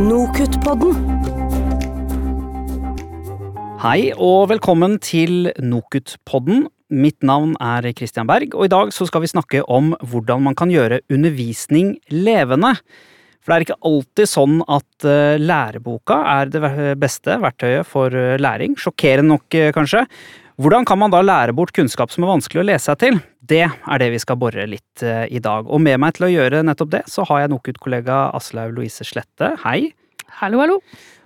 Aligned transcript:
Nokutt-podden. 0.00 0.96
Hei 3.82 4.10
og 4.16 4.46
velkommen 4.48 4.94
til 5.04 5.50
Nokutt-podden. 5.60 6.64
Mitt 6.88 7.20
navn 7.26 7.52
er 7.60 7.90
Christian 7.98 8.28
Berg, 8.30 8.54
og 8.56 8.64
i 8.64 8.72
dag 8.72 8.94
skal 8.96 9.20
vi 9.26 9.28
snakke 9.28 9.60
om 9.68 9.92
hvordan 10.00 10.46
man 10.46 10.56
kan 10.56 10.72
gjøre 10.72 11.02
undervisning 11.12 11.98
levende. 12.08 12.72
For 13.40 13.52
det 13.52 13.58
er 13.58 13.66
ikke 13.66 13.90
alltid 13.90 14.30
sånn 14.30 14.58
at 14.72 15.08
eh, 15.08 15.36
læreboka 15.40 16.22
er 16.32 16.50
det 16.52 16.62
beste 17.00 17.36
verktøyet 17.44 17.88
for 17.88 18.16
eh, 18.16 18.38
læring. 18.40 18.78
Sjokkerende 18.80 19.34
nok, 19.34 19.46
eh, 19.56 19.72
kanskje. 19.76 20.06
Hvordan 20.60 20.84
kan 20.84 20.98
man 21.00 21.08
da 21.08 21.22
lære 21.24 21.54
bort 21.56 21.70
kunnskap 21.72 22.10
som 22.12 22.26
er 22.26 22.34
vanskelig 22.34 22.60
å 22.60 22.64
lese 22.68 22.90
seg 22.90 22.98
til? 23.00 23.14
Det 23.40 23.62
er 23.64 24.00
det 24.02 24.08
vi 24.12 24.18
skal 24.20 24.36
bore 24.36 24.66
litt 24.68 25.00
eh, 25.00 25.22
i 25.32 25.40
dag. 25.40 25.64
Og 25.64 25.80
med 25.80 25.96
meg 26.02 26.18
til 26.18 26.26
å 26.26 26.28
gjøre 26.28 26.60
nettopp 26.68 26.90
det, 26.92 27.00
så 27.08 27.24
har 27.30 27.40
jeg 27.40 27.52
Nokut-kollega 27.54 28.18
Aslaug 28.36 28.74
Louise 28.76 29.06
Slette. 29.08 29.54
Hei. 29.62 29.94
Hallo, 30.42 30.60
hallo. 30.60 30.76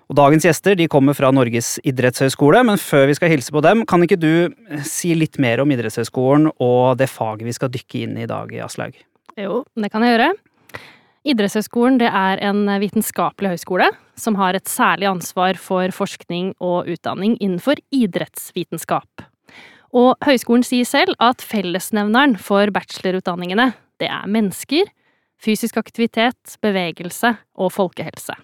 Og 0.06 0.18
dagens 0.20 0.46
gjester 0.46 0.78
de 0.78 0.86
kommer 0.92 1.18
fra 1.18 1.32
Norges 1.34 1.80
idrettshøgskole, 1.82 2.62
men 2.68 2.78
før 2.78 3.08
vi 3.10 3.18
skal 3.18 3.32
hilse 3.32 3.50
på 3.50 3.64
dem, 3.64 3.82
kan 3.90 4.06
ikke 4.06 4.20
du 4.22 4.30
eh, 4.46 4.86
si 4.86 5.16
litt 5.18 5.40
mer 5.42 5.64
om 5.64 5.74
idrettshøgskolen 5.74 6.52
og 6.54 6.94
det 7.02 7.10
faget 7.10 7.48
vi 7.48 7.58
skal 7.58 7.74
dykke 7.74 8.04
inn 8.04 8.14
i 8.20 8.28
i 8.28 8.30
dag, 8.30 8.54
Aslaug? 8.68 8.94
Jo, 9.34 9.64
det 9.74 9.90
kan 9.90 10.06
jeg 10.06 10.14
gjøre. 10.14 10.30
Idrettshøgskolen 11.24 12.02
er 12.04 12.40
en 12.44 12.66
vitenskapelig 12.82 13.54
høyskole 13.54 13.86
som 14.20 14.36
har 14.36 14.58
et 14.58 14.68
særlig 14.68 15.08
ansvar 15.08 15.56
for 15.56 15.88
forskning 15.96 16.50
og 16.60 16.90
utdanning 16.92 17.38
innenfor 17.38 17.80
idrettsvitenskap. 17.96 19.24
Og 19.96 20.20
høyskolen 20.26 20.66
sier 20.66 20.84
selv 20.84 21.16
at 21.24 21.40
fellesnevneren 21.40 22.36
for 22.36 22.68
bachelorutdanningene 22.74 23.70
det 24.02 24.10
er 24.10 24.28
mennesker, 24.28 24.90
fysisk 25.40 25.78
aktivitet, 25.80 26.58
bevegelse 26.60 27.32
og 27.56 27.72
folkehelse. 27.72 28.36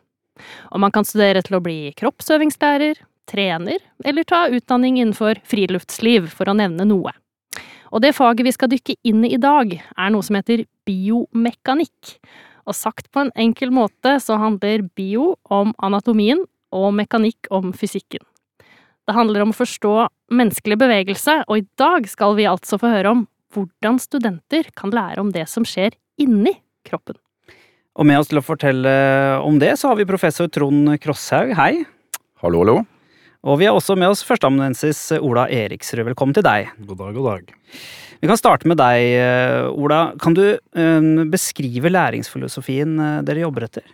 Og 0.72 0.80
man 0.80 0.94
kan 0.94 1.04
studere 1.04 1.44
til 1.44 1.58
å 1.58 1.64
bli 1.64 1.92
kroppsøvingslærer, 2.00 3.02
trener 3.28 3.82
eller 4.08 4.24
ta 4.24 4.46
utdanning 4.48 5.02
innenfor 5.02 5.42
friluftsliv, 5.44 6.32
for 6.32 6.48
å 6.48 6.56
nevne 6.56 6.88
noe. 6.88 7.12
Og 7.90 8.00
det 8.00 8.14
faget 8.16 8.46
vi 8.46 8.54
skal 8.54 8.70
dykke 8.72 8.96
inn 9.04 9.26
i 9.26 9.34
i 9.34 9.42
dag, 9.42 9.74
er 9.76 10.14
noe 10.14 10.24
som 10.24 10.38
heter 10.38 10.64
biomekanikk. 10.88 12.16
Og 12.70 12.76
sagt 12.78 13.08
på 13.10 13.24
en 13.24 13.32
enkel 13.34 13.72
måte 13.74 14.14
så 14.22 14.38
handler 14.38 14.86
bio 14.94 15.34
om 15.50 15.72
anatomien 15.82 16.44
og 16.70 16.92
mekanikk 16.94 17.50
om 17.50 17.72
fysikken. 17.74 18.22
Det 19.08 19.16
handler 19.16 19.42
om 19.42 19.50
å 19.50 19.58
forstå 19.58 19.94
menneskelig 20.30 20.76
bevegelse, 20.78 21.40
og 21.50 21.58
i 21.58 21.66
dag 21.80 22.06
skal 22.06 22.36
vi 22.38 22.46
altså 22.46 22.78
få 22.78 22.92
høre 22.92 23.16
om 23.16 23.24
hvordan 23.50 23.98
studenter 23.98 24.70
kan 24.78 24.94
lære 24.94 25.18
om 25.18 25.32
det 25.34 25.48
som 25.50 25.66
skjer 25.66 25.96
inni 26.22 26.54
kroppen. 26.86 27.18
Og 27.98 28.06
med 28.06 28.20
oss 28.20 28.30
til 28.30 28.38
å 28.38 28.46
fortelle 28.46 28.92
om 29.42 29.58
det, 29.58 29.74
så 29.80 29.90
har 29.90 29.98
vi 29.98 30.06
professor 30.06 30.46
Trond 30.46 30.94
Krosshaug. 31.02 31.56
Hei. 31.58 31.82
Hallo, 32.44 32.62
hallo. 32.62 32.78
Og 33.40 33.56
vi 33.56 33.64
har 33.64 33.72
også 33.72 33.94
med 33.96 34.12
oss 34.12 34.20
førsteamanuensis 34.28 34.98
Ola 35.16 35.46
Eriksrød. 35.48 36.04
Velkommen 36.10 36.36
til 36.36 36.44
deg. 36.44 36.74
God 36.84 36.98
dag, 37.00 37.14
god 37.16 37.28
dag. 37.30 37.54
Vi 38.20 38.28
kan 38.28 38.36
starte 38.36 38.68
med 38.68 38.76
deg, 38.76 39.00
eh, 39.16 39.68
Ola. 39.72 40.00
Kan 40.20 40.36
du 40.36 40.42
eh, 40.52 41.06
beskrive 41.32 41.88
læringsfilosofien 41.88 42.98
eh, 43.00 43.22
dere 43.24 43.46
jobber 43.46 43.64
etter? 43.64 43.86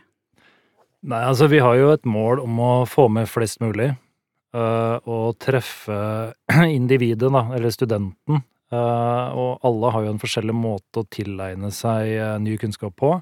Nei, 1.06 1.20
altså 1.22 1.46
vi 1.46 1.60
har 1.62 1.78
jo 1.78 1.92
et 1.94 2.02
mål 2.10 2.42
om 2.42 2.58
å 2.58 2.72
få 2.90 3.06
med 3.12 3.30
flest 3.30 3.62
mulig, 3.62 3.92
og 4.56 5.36
treffe 5.38 5.94
individet, 6.78 7.28
da, 7.30 7.44
eller 7.54 7.70
studenten. 7.70 8.40
og 8.72 9.60
alle 9.62 9.90
har 9.94 10.06
jo 10.06 10.14
en 10.14 10.18
forskjellig 10.18 10.56
måte 10.56 11.04
å 11.04 11.06
tilegne 11.12 11.70
seg 11.70 12.40
ny 12.42 12.56
kunnskap 12.58 12.96
på. 12.98 13.12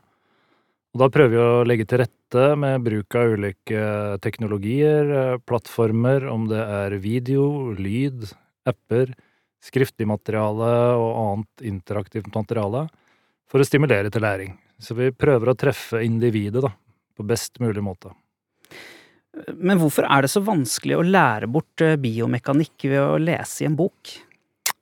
Og 0.94 1.02
da 1.02 1.10
prøver 1.10 1.32
vi 1.32 1.42
å 1.42 1.64
legge 1.66 1.86
til 1.90 2.04
rette 2.04 2.44
med 2.60 2.84
bruk 2.86 3.16
av 3.18 3.34
ulike 3.34 3.84
teknologier, 4.22 5.10
øh, 5.10 5.40
plattformer, 5.42 6.28
om 6.30 6.46
det 6.50 6.62
er 6.62 6.94
video, 7.02 7.72
lyd, 7.74 8.28
apper, 8.66 9.10
skriftlig 9.64 10.06
materiale 10.06 10.70
og 11.00 11.10
annet 11.24 11.66
interaktivt 11.72 12.30
materiale, 12.34 12.86
for 13.50 13.58
å 13.58 13.66
stimulere 13.66 14.12
til 14.12 14.22
læring. 14.22 14.54
Så 14.78 14.94
vi 14.94 15.10
prøver 15.10 15.50
å 15.50 15.58
treffe 15.58 16.02
individet, 16.04 16.62
da 16.62 16.70
på 17.16 17.26
best 17.26 17.60
mulig 17.62 17.82
måte. 17.84 18.12
Men 19.58 19.80
hvorfor 19.80 20.06
er 20.06 20.24
det 20.24 20.30
så 20.30 20.42
vanskelig 20.46 20.98
å 20.98 21.06
lære 21.06 21.48
bort 21.50 21.82
eh, 21.82 21.96
biomekanikk 21.98 22.86
ved 22.86 23.00
å 23.02 23.18
lese 23.18 23.64
i 23.64 23.68
en 23.68 23.76
bok? 23.78 24.14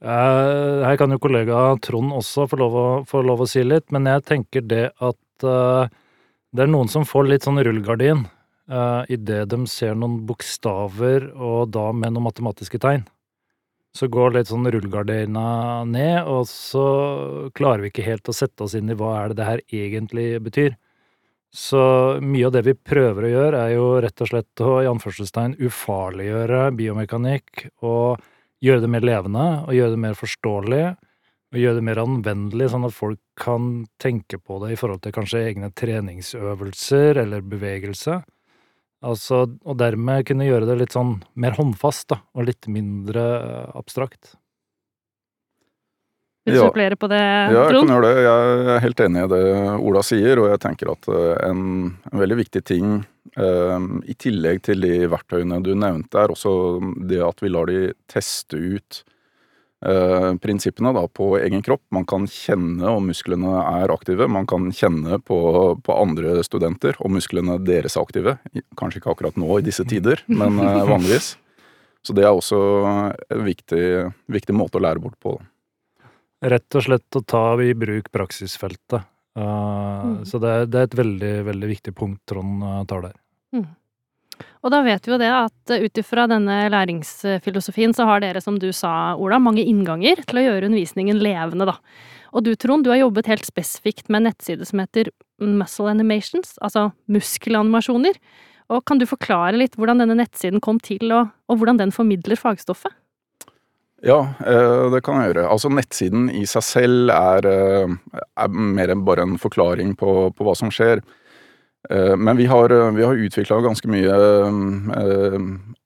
Eh, 0.02 0.82
Her 0.84 0.98
kan 1.00 1.14
jo 1.14 1.20
kollega 1.22 1.70
Trond 1.84 2.12
også 2.18 2.46
få 2.50 2.60
lov 2.60 2.76
å, 2.76 2.86
få 3.08 3.22
lov 3.24 3.44
å 3.44 3.48
si 3.48 3.64
litt, 3.64 3.88
men 3.94 4.10
jeg 4.10 4.26
tenker 4.28 4.66
det 4.68 4.84
at 5.00 5.48
eh, 5.48 6.00
det 6.52 6.66
er 6.66 6.70
noen 6.70 6.90
som 6.92 7.06
får 7.08 7.28
litt 7.28 7.46
sånn 7.46 7.60
rullegardin 7.64 8.26
uh, 8.70 9.02
idet 9.12 9.46
de 9.52 9.64
ser 9.70 9.96
noen 9.96 10.20
bokstaver, 10.28 11.30
og 11.32 11.72
da 11.72 11.88
med 11.96 12.14
noen 12.14 12.28
matematiske 12.28 12.80
tegn. 12.82 13.06
Så 13.96 14.08
går 14.12 14.36
litt 14.36 14.48
sånn 14.48 14.68
rullegardina 14.72 15.84
ned, 15.88 16.28
og 16.28 16.46
så 16.48 16.84
klarer 17.56 17.84
vi 17.84 17.92
ikke 17.92 18.06
helt 18.06 18.28
å 18.28 18.36
sette 18.36 18.64
oss 18.64 18.76
inn 18.76 18.92
i 18.92 18.96
hva 18.96 19.18
er 19.18 19.32
det 19.32 19.40
det 19.40 19.48
her 19.48 19.64
egentlig 19.82 20.26
betyr. 20.44 20.76
Så 21.52 21.80
mye 22.24 22.46
av 22.48 22.54
det 22.54 22.62
vi 22.64 22.72
prøver 22.72 23.26
å 23.28 23.32
gjøre, 23.32 23.64
er 23.66 23.74
jo 23.74 23.88
rett 24.00 24.24
og 24.24 24.30
slett 24.30 24.62
å 24.64 24.78
i 24.80 24.88
anførselstegn 24.88 25.58
ufarliggjøre 25.60 26.70
biomekanikk 26.78 27.66
og 27.84 28.22
gjøre 28.64 28.84
det 28.84 28.92
mer 28.94 29.04
levende 29.04 29.48
og 29.66 29.76
gjøre 29.76 29.92
det 29.96 30.00
mer 30.00 30.16
forståelig 30.16 30.84
og 31.52 31.58
gjøre 31.60 31.78
det 31.80 31.84
mer 31.84 32.00
anvendelig, 32.00 32.70
sånn 32.72 32.86
at 32.88 32.94
folk 32.96 33.20
kan 33.36 33.84
tenke 34.00 34.38
på 34.40 34.56
det 34.62 34.72
i 34.72 34.78
forhold 34.80 35.02
til 35.04 35.12
kanskje 35.12 35.42
egne 35.50 35.68
treningsøvelser 35.76 37.20
eller 37.26 37.44
bevegelse. 37.44 38.22
Altså, 39.02 39.42
og 39.66 39.76
dermed 39.80 40.24
kunne 40.28 40.46
gjøre 40.46 40.68
det 40.70 40.78
litt 40.78 40.94
sånn 40.94 41.16
mer 41.34 41.56
håndfast, 41.58 42.06
da, 42.14 42.20
og 42.38 42.46
litt 42.48 42.68
mindre 42.70 43.24
abstrakt. 43.76 44.36
Vil 46.46 46.54
du 46.56 46.58
Ja. 46.58 46.66
supplere 46.70 46.96
på 46.96 47.06
det, 47.08 47.20
Trond? 47.20 47.54
Ja, 47.54 47.68
jeg 47.70 47.86
kan 47.86 47.92
gjøre 47.92 48.08
det. 48.08 48.22
Jeg 48.24 48.66
er 48.74 48.80
helt 48.80 49.00
enig 49.04 49.24
i 49.24 49.28
det 49.30 49.44
Ola 49.78 50.02
sier, 50.02 50.38
og 50.42 50.48
jeg 50.50 50.58
tenker 50.64 50.90
at 50.90 51.08
eh, 51.08 51.48
en, 51.50 51.98
en 52.10 52.18
veldig 52.18 52.36
viktig 52.40 52.64
ting 52.64 53.04
eh, 53.36 53.78
i 54.10 54.14
tillegg 54.18 54.62
til 54.62 54.80
de 54.80 55.06
verktøyene 55.06 55.62
du 55.62 55.74
nevnte, 55.76 56.18
er 56.18 56.34
også 56.34 56.80
det 57.06 57.20
at 57.22 57.38
vi 57.44 57.48
lar 57.52 57.66
de 57.66 57.92
teste 58.10 58.58
ut 58.58 59.04
eh, 59.04 59.11
prinsippene 60.42 60.92
da, 60.94 61.02
på 61.10 61.32
egen 61.40 61.62
kropp. 61.66 61.82
Man 61.94 62.06
kan 62.08 62.28
kjenne 62.30 62.86
om 62.92 63.08
musklene 63.10 63.56
er 63.60 63.92
aktive. 63.94 64.28
Man 64.30 64.46
kan 64.46 64.70
kjenne 64.70 65.18
på, 65.18 65.38
på 65.82 65.96
andre 65.98 66.40
studenter 66.46 66.98
om 67.02 67.16
musklene 67.16 67.58
deres 67.66 67.96
er 67.96 68.06
aktive. 68.06 68.36
Kanskje 68.78 69.02
ikke 69.02 69.14
akkurat 69.16 69.40
nå 69.40 69.58
i 69.58 69.66
disse 69.66 69.86
tider, 69.88 70.22
men 70.30 70.60
eh, 70.62 70.82
vanligvis. 70.92 71.34
Så 72.02 72.14
det 72.14 72.26
er 72.26 72.34
også 72.34 72.60
en 72.86 73.44
viktig, 73.46 73.84
viktig 74.30 74.54
måte 74.54 74.78
å 74.78 74.84
lære 74.86 75.02
bort 75.02 75.18
på. 75.22 75.36
Rett 76.42 76.78
og 76.78 76.86
slett 76.86 77.18
å 77.18 77.22
ta 77.26 77.44
i 77.62 77.74
bruk 77.78 78.10
praksisfeltet. 78.14 79.06
Uh, 79.38 79.82
Mm. 80.02 80.24
Så 80.24 80.38
det 80.42 80.50
er, 80.50 80.66
det 80.66 80.80
er 80.80 80.88
et 80.88 80.98
veldig, 80.98 81.32
veldig 81.48 81.70
viktig 81.70 81.94
punkt 81.96 82.22
Trond 82.28 82.62
tar 82.90 83.08
der. 83.08 83.16
Og 84.62 84.72
da 84.74 84.82
vet 84.86 85.06
vi 85.06 85.14
jo 85.14 85.18
det 85.20 85.30
at 85.32 85.74
eh, 85.74 85.84
ut 85.86 86.00
ifra 86.00 86.28
denne 86.30 86.64
læringsfilosofien 86.72 87.94
så 87.96 88.06
har 88.08 88.22
dere, 88.24 88.42
som 88.44 88.58
du 88.62 88.70
sa, 88.76 89.14
Ola, 89.18 89.40
mange 89.42 89.64
innganger 89.66 90.24
til 90.26 90.40
å 90.40 90.46
gjøre 90.46 90.70
undervisningen 90.70 91.22
levende, 91.22 91.68
da. 91.72 91.78
Og 92.32 92.46
du, 92.46 92.54
Trond, 92.56 92.86
du 92.86 92.92
har 92.92 93.02
jobbet 93.02 93.28
helt 93.28 93.44
spesifikt 93.44 94.08
med 94.08 94.22
en 94.22 94.30
nettside 94.30 94.64
som 94.68 94.80
heter 94.80 95.10
Muscle 95.42 95.90
Animations, 95.92 96.56
altså 96.64 96.88
muskelanimasjoner. 97.12 98.16
Og 98.72 98.84
kan 98.88 99.00
du 99.00 99.04
forklare 99.08 99.58
litt 99.58 99.76
hvordan 99.76 100.00
denne 100.00 100.16
nettsiden 100.16 100.62
kom 100.64 100.78
til, 100.80 101.12
og, 101.12 101.32
og 101.50 101.60
hvordan 101.60 101.82
den 101.82 101.92
formidler 101.92 102.40
fagstoffet? 102.40 102.94
Ja, 104.02 104.32
eh, 104.42 104.90
det 104.90 105.02
kan 105.06 105.20
jeg 105.20 105.30
gjøre. 105.30 105.46
Altså 105.52 105.70
Nettsiden 105.70 106.26
i 106.34 106.42
seg 106.50 106.64
selv 106.66 107.12
er, 107.14 107.46
eh, 107.46 108.22
er 108.42 108.48
mer 108.50 108.90
enn 108.90 109.04
bare 109.06 109.22
en 109.28 109.36
forklaring 109.38 109.94
på, 109.98 110.32
på 110.34 110.46
hva 110.46 110.56
som 110.58 110.72
skjer. 110.74 111.04
Eh, 111.90 112.16
Men 112.16 112.36
vi 112.36 112.46
har, 112.46 112.68
vi 112.90 113.04
har 113.04 113.14
utvikla 113.14 113.60
ganske 113.60 113.88
mye 113.90 114.18
eh, 114.96 115.38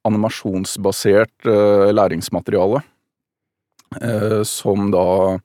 animasjonsbasert 0.04 1.46
eh, 1.46 1.92
læringsmateriale. 1.92 2.82
eh, 4.00 4.42
Som 4.42 4.90
da 4.90 5.38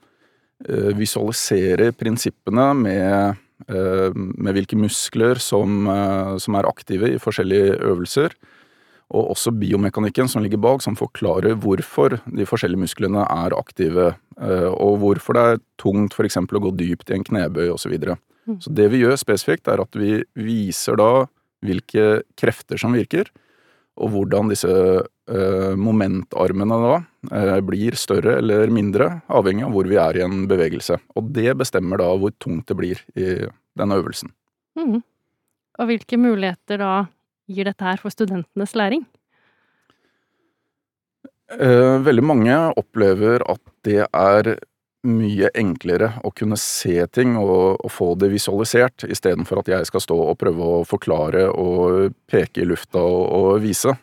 eh, 0.67 0.91
visualiserer 0.97 1.91
prinsippene 1.91 2.73
med, 2.75 3.35
eh, 3.67 4.11
med 4.15 4.53
hvilke 4.53 4.75
muskler 4.77 5.39
som, 5.39 5.87
eh, 5.87 6.37
som 6.37 6.55
er 6.55 6.67
aktive 6.69 7.13
i 7.15 7.19
forskjellige 7.21 7.79
øvelser 7.79 8.35
og 9.11 9.33
også 9.33 9.51
biomekanikken 9.59 10.29
som 10.31 10.43
ligger 10.43 10.61
bak, 10.61 10.81
som 10.83 10.95
forklarer 10.95 11.57
hvorfor 11.59 12.19
de 12.31 12.45
forskjellige 12.47 12.79
musklene 12.85 13.25
er 13.27 13.55
aktive, 13.57 14.13
eh, 14.39 14.69
og 14.71 15.01
hvorfor 15.01 15.35
det 15.35 15.43
er 15.43 15.61
tungt 15.81 16.15
f.eks. 16.15 16.37
å 16.37 16.63
gå 16.63 16.71
dypt 16.79 17.11
i 17.11 17.17
en 17.17 17.25
knebøy 17.27 17.67
osv. 17.73 17.81
Så, 17.83 17.91
videre. 17.91 18.15
Mm. 18.15 18.30
Så 18.45 18.73
det 18.73 18.88
vi 18.93 19.03
gjør 19.03 19.19
spesifikt, 19.19 19.69
er 19.69 19.83
at 19.83 19.95
vi 19.97 20.19
viser 20.39 20.97
da 20.99 21.27
hvilke 21.61 22.23
krefter 22.39 22.79
som 22.81 22.95
virker, 22.97 23.29
og 24.01 24.13
hvordan 24.13 24.49
disse 24.49 24.71
eh, 24.71 25.73
momentarmene 25.77 26.77
da 26.81 26.93
eh, 27.38 27.59
blir 27.65 27.97
større 27.99 28.38
eller 28.39 28.71
mindre, 28.73 29.09
avhengig 29.29 29.67
av 29.67 29.75
hvor 29.75 29.89
vi 29.91 29.99
er 30.01 30.17
i 30.17 30.25
en 30.25 30.45
bevegelse. 30.49 30.97
Og 31.19 31.31
det 31.35 31.53
bestemmer 31.59 32.01
da 32.01 32.09
hvor 32.17 32.33
tungt 32.41 32.71
det 32.71 32.77
blir 32.79 33.03
i 33.13 33.33
denne 33.77 33.99
øvelsen. 34.01 34.33
Mm. 34.79 35.01
og 35.83 35.89
hvilke 35.89 36.15
muligheter 36.15 36.79
da 36.79 36.91
gir 37.51 37.67
dette 37.67 37.83
her 37.83 37.99
for 37.99 38.13
studentenes 38.13 38.71
læring? 38.79 39.03
Eh, 41.51 41.97
veldig 42.05 42.23
mange 42.23 42.55
opplever 42.79 43.43
at 43.51 43.61
det 43.83 44.05
er 44.07 44.53
mye 45.07 45.50
enklere 45.57 46.12
å 46.24 46.30
kunne 46.36 46.57
se 46.59 47.00
ting 47.15 47.33
og, 47.39 47.80
og 47.81 47.92
få 47.92 48.12
det 48.21 48.30
visualisert, 48.33 49.06
istedenfor 49.09 49.62
at 49.62 49.71
jeg 49.71 49.89
skal 49.89 50.03
stå 50.03 50.18
og 50.30 50.38
prøve 50.42 50.68
å 50.77 50.83
forklare 50.88 51.48
og 51.50 52.13
peke 52.30 52.62
i 52.62 52.68
lufta 52.69 53.01
og, 53.01 53.24
og 53.39 53.62
vise. 53.65 53.95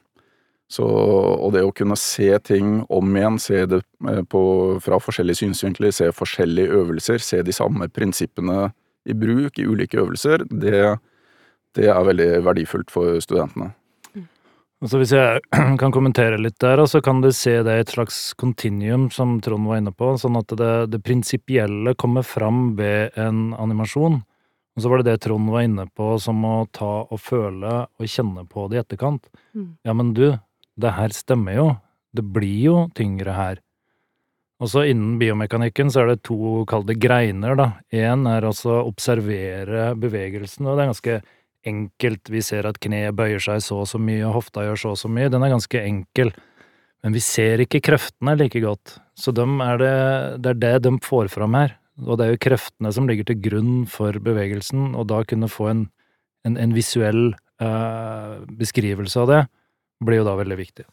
Så, 0.68 0.84
og 0.84 1.54
det 1.54 1.62
å 1.64 1.72
kunne 1.72 1.96
se 1.96 2.28
ting 2.44 2.82
om 2.92 3.14
igjen, 3.16 3.38
se 3.40 3.62
det 3.70 3.80
eh, 4.10 4.20
på, 4.28 4.42
fra 4.84 4.98
forskjellige 5.00 5.40
synsvinkler, 5.40 5.94
se 5.96 6.10
forskjellige 6.12 6.74
øvelser, 6.82 7.24
se 7.24 7.40
de 7.46 7.54
samme 7.56 7.88
prinsippene 7.88 8.66
i 9.08 9.16
bruk 9.16 9.56
i 9.56 9.64
ulike 9.64 10.02
øvelser, 10.02 10.44
det, 10.50 10.82
det 11.78 11.88
er 11.88 12.08
veldig 12.10 12.28
verdifullt 12.44 12.92
for 12.92 13.16
studentene. 13.24 13.70
Altså 14.78 15.00
Hvis 15.00 15.12
jeg 15.14 15.42
kan 15.80 15.94
kommentere 15.94 16.38
litt 16.38 16.58
der, 16.62 16.84
så 16.86 17.00
kan 17.02 17.22
du 17.22 17.32
se 17.34 17.56
det 17.66 17.74
i 17.74 17.82
et 17.82 17.94
slags 17.96 18.32
kontinuum, 18.38 19.08
som 19.10 19.38
Trond 19.42 19.66
var 19.66 19.80
inne 19.80 19.92
på, 19.94 20.12
sånn 20.20 20.38
at 20.38 20.54
det, 20.58 20.74
det 20.92 21.02
prinsipielle 21.02 21.96
kommer 21.98 22.26
fram 22.26 22.76
ved 22.78 23.16
en 23.18 23.50
animasjon. 23.58 24.20
Og 24.78 24.84
så 24.84 24.90
var 24.92 25.02
det 25.02 25.10
det 25.10 25.24
Trond 25.24 25.50
var 25.50 25.66
inne 25.66 25.88
på, 25.90 26.12
som 26.22 26.44
å 26.46 26.68
ta 26.70 26.92
og 27.02 27.18
føle 27.18 27.80
og 27.98 28.06
kjenne 28.06 28.44
på 28.46 28.68
det 28.70 28.78
i 28.78 28.82
etterkant. 28.84 29.24
Mm. 29.50 29.72
Ja, 29.82 29.94
men 29.98 30.12
du, 30.14 30.28
det 30.78 30.92
her 30.94 31.14
stemmer 31.16 31.58
jo. 31.58 31.72
Det 32.14 32.22
blir 32.22 32.60
jo 32.62 32.76
tyngre 32.94 33.34
her. 33.34 33.58
Og 34.62 34.70
så 34.70 34.84
innen 34.90 35.18
biomekanikken 35.18 35.90
så 35.90 36.04
er 36.04 36.12
det 36.12 36.22
to, 36.26 36.62
kall 36.70 36.86
det 36.86 37.00
greiner, 37.02 37.58
da. 37.58 37.68
Én 37.94 38.26
er 38.30 38.46
altså 38.46 38.80
observere 38.84 39.92
bevegelsen, 39.98 40.66
og 40.66 40.78
det 40.78 40.84
er 40.84 40.90
ganske 40.92 41.18
enkelt. 41.68 42.30
Vi 42.32 42.42
ser 42.44 42.68
at 42.68 42.80
kneet 42.82 43.16
bøyer 43.16 43.42
seg 43.42 43.62
så 43.64 43.82
og 43.84 43.90
så 43.90 44.00
mye, 44.02 44.24
og 44.26 44.40
hofta 44.40 44.64
gjør 44.66 44.80
så 44.82 44.94
og 44.94 45.02
så 45.02 45.10
mye. 45.12 45.30
Den 45.32 45.44
er 45.44 45.54
ganske 45.54 45.82
enkel. 45.84 46.32
Men 47.04 47.14
vi 47.14 47.22
ser 47.22 47.62
ikke 47.62 47.82
kreftene 47.84 48.34
like 48.40 48.62
godt. 48.64 48.96
Så 49.18 49.34
dem 49.36 49.60
er 49.62 49.78
det, 49.80 49.94
det 50.42 50.54
er 50.54 50.62
det 50.64 50.74
de 50.88 50.94
får 51.04 51.30
fram 51.34 51.54
her. 51.58 51.76
Og 52.06 52.18
det 52.18 52.26
er 52.26 52.34
jo 52.34 52.42
kreftene 52.48 52.92
som 52.94 53.08
ligger 53.10 53.26
til 53.28 53.40
grunn 53.42 53.84
for 53.90 54.18
bevegelsen, 54.22 54.92
og 54.94 55.08
da 55.10 55.22
kunne 55.26 55.50
få 55.50 55.70
en, 55.72 55.86
en, 56.46 56.58
en 56.58 56.74
visuell 56.74 57.32
eh, 57.62 58.34
beskrivelse 58.58 59.24
av 59.24 59.32
det 59.32 59.40
blir 60.04 60.20
jo 60.20 60.28
da 60.28 60.36
veldig 60.38 60.58
viktig. 60.58 60.86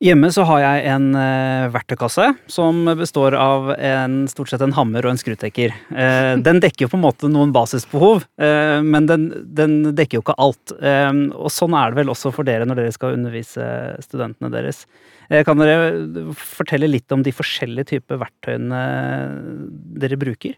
Hjemme 0.00 0.30
så 0.32 0.46
har 0.48 0.62
jeg 0.62 0.84
en 0.94 1.10
uh, 1.12 1.68
verktøykasse 1.74 2.24
som 2.48 2.86
består 2.96 3.34
av 3.36 3.66
en, 3.76 4.22
stort 4.32 4.48
sett 4.48 4.62
en 4.64 4.72
hammer 4.72 5.04
og 5.04 5.12
en 5.12 5.20
skrutekker. 5.20 5.74
Uh, 5.92 6.40
den 6.40 6.62
dekker 6.64 6.86
jo 6.86 6.88
på 6.94 6.96
en 6.96 7.04
måte 7.04 7.28
noen 7.28 7.52
basisbehov, 7.52 8.24
uh, 8.40 8.80
men 8.80 9.10
den, 9.10 9.28
den, 9.44 9.76
dekker 9.92 10.16
jo 10.16 10.24
ikke 10.24 10.38
alt. 10.40 10.72
og 10.72 11.52
sånn 11.52 11.76
er 11.76 11.92
det 11.92 12.00
vel 12.00 12.14
også 12.14 12.32
for 12.32 12.48
dere 12.48 12.64
når 12.64 12.80
dere 12.80 12.96
skal 12.96 13.18
undervise 13.18 13.68
studentene 14.00 14.48
deres. 14.54 14.86
kan 15.44 15.60
dere 15.60 16.32
fortelle 16.32 16.88
litt 16.88 17.12
om 17.12 17.20
de 17.26 17.36
forskjellige 17.36 17.92
typer 17.92 18.24
verktøyene 18.24 18.82
dere 20.00 20.16
bruker? 20.16 20.56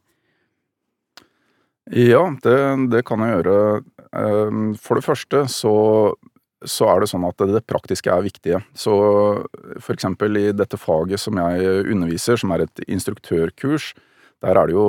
Ja, 1.90 2.28
det, 2.46 2.58
det 2.94 3.02
kan 3.10 3.26
jeg 3.26 3.40
gjøre. 3.40 3.56
For 4.78 5.00
det 5.00 5.08
første 5.08 5.48
så 5.50 5.74
så 6.68 6.88
er 6.90 7.02
det 7.02 7.10
sånn 7.10 7.26
at 7.28 7.42
det 7.48 7.64
praktiske 7.68 8.12
er 8.12 8.24
viktige. 8.24 8.60
Så 8.74 8.92
for 9.80 9.94
eksempel 9.94 10.38
i 10.40 10.46
dette 10.56 10.78
faget 10.80 11.20
som 11.22 11.38
jeg 11.40 11.86
underviser, 11.92 12.38
som 12.40 12.54
er 12.54 12.66
et 12.66 12.84
instruktørkurs, 12.86 13.92
der 14.42 14.58
er 14.58 14.68
det 14.68 14.74
jo 14.74 14.86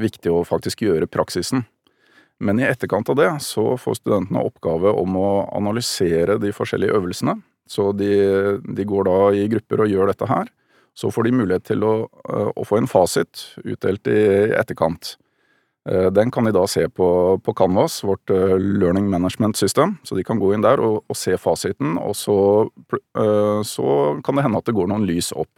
viktig 0.00 0.32
å 0.32 0.44
faktisk 0.44 0.84
gjøre 0.84 1.08
praksisen. 1.10 1.64
Men 2.40 2.60
i 2.60 2.66
etterkant 2.68 3.08
av 3.12 3.18
det 3.20 3.30
så 3.44 3.74
får 3.80 4.00
studentene 4.00 4.42
oppgave 4.48 4.92
om 4.96 5.16
å 5.20 5.30
analysere 5.56 6.38
de 6.40 6.52
forskjellige 6.56 6.96
øvelsene. 6.96 7.36
Så 7.70 7.90
de, 7.94 8.12
de 8.64 8.86
går 8.88 9.06
da 9.06 9.18
i 9.36 9.48
grupper 9.52 9.84
og 9.84 9.92
gjør 9.92 10.10
dette 10.10 10.28
her. 10.28 10.48
Så 10.96 11.12
får 11.14 11.28
de 11.28 11.36
mulighet 11.36 11.68
til 11.68 11.84
å, 11.86 11.94
å 12.10 12.64
få 12.66 12.80
en 12.80 12.88
fasit 12.90 13.44
utdelt 13.62 14.08
i 14.10 14.22
etterkant. 14.58 15.14
Eh, 15.88 16.10
den 16.12 16.30
kan 16.30 16.44
de 16.44 16.52
da 16.52 16.66
se 16.68 16.88
på, 16.88 17.40
på 17.44 17.54
Canvas, 17.56 18.02
vårt 18.04 18.30
eh, 18.30 18.58
learning 18.58 19.08
management 19.10 19.56
system. 19.56 19.96
Så 20.02 20.14
de 20.14 20.24
kan 20.24 20.38
gå 20.38 20.52
inn 20.54 20.64
der 20.64 20.80
og, 20.84 21.00
og 21.08 21.16
se 21.16 21.36
fasiten, 21.40 21.96
og 21.98 22.16
så, 22.18 22.36
eh, 22.92 23.60
så, 23.64 23.88
kan 24.24 24.36
det 24.36 24.44
hende 24.44 24.60
at 24.60 24.68
det 24.68 24.76
går 24.76 24.90
noen 24.90 25.08
lys 25.08 25.32
opp. 25.32 25.52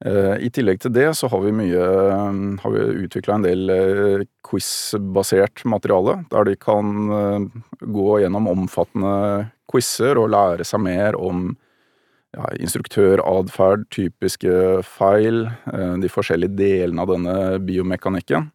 I 0.00 0.48
tillegg 0.48 0.78
til 0.80 0.94
det 0.96 1.10
så 1.12 1.28
har 1.28 1.42
vi 1.44 1.50
mye 1.52 1.80
vi 2.72 2.84
utvikla 3.02 3.34
en 3.36 3.42
del 3.44 3.72
quiz-basert 4.48 5.60
materiale, 5.68 6.14
der 6.32 6.46
de 6.48 6.54
kan 6.56 7.50
gå 7.84 8.06
gjennom 8.22 8.48
omfattende 8.48 9.50
quizer 9.68 10.16
og 10.16 10.30
lære 10.32 10.64
seg 10.64 10.80
mer 10.86 11.18
om 11.20 11.50
ja, 12.32 12.48
instruktøratferd, 12.56 13.84
typiske 13.92 14.80
feil, 14.88 15.50
de 16.00 16.12
forskjellige 16.16 16.56
delene 16.62 17.04
av 17.04 17.12
denne 17.12 17.36
biomekanikken. 17.68 18.48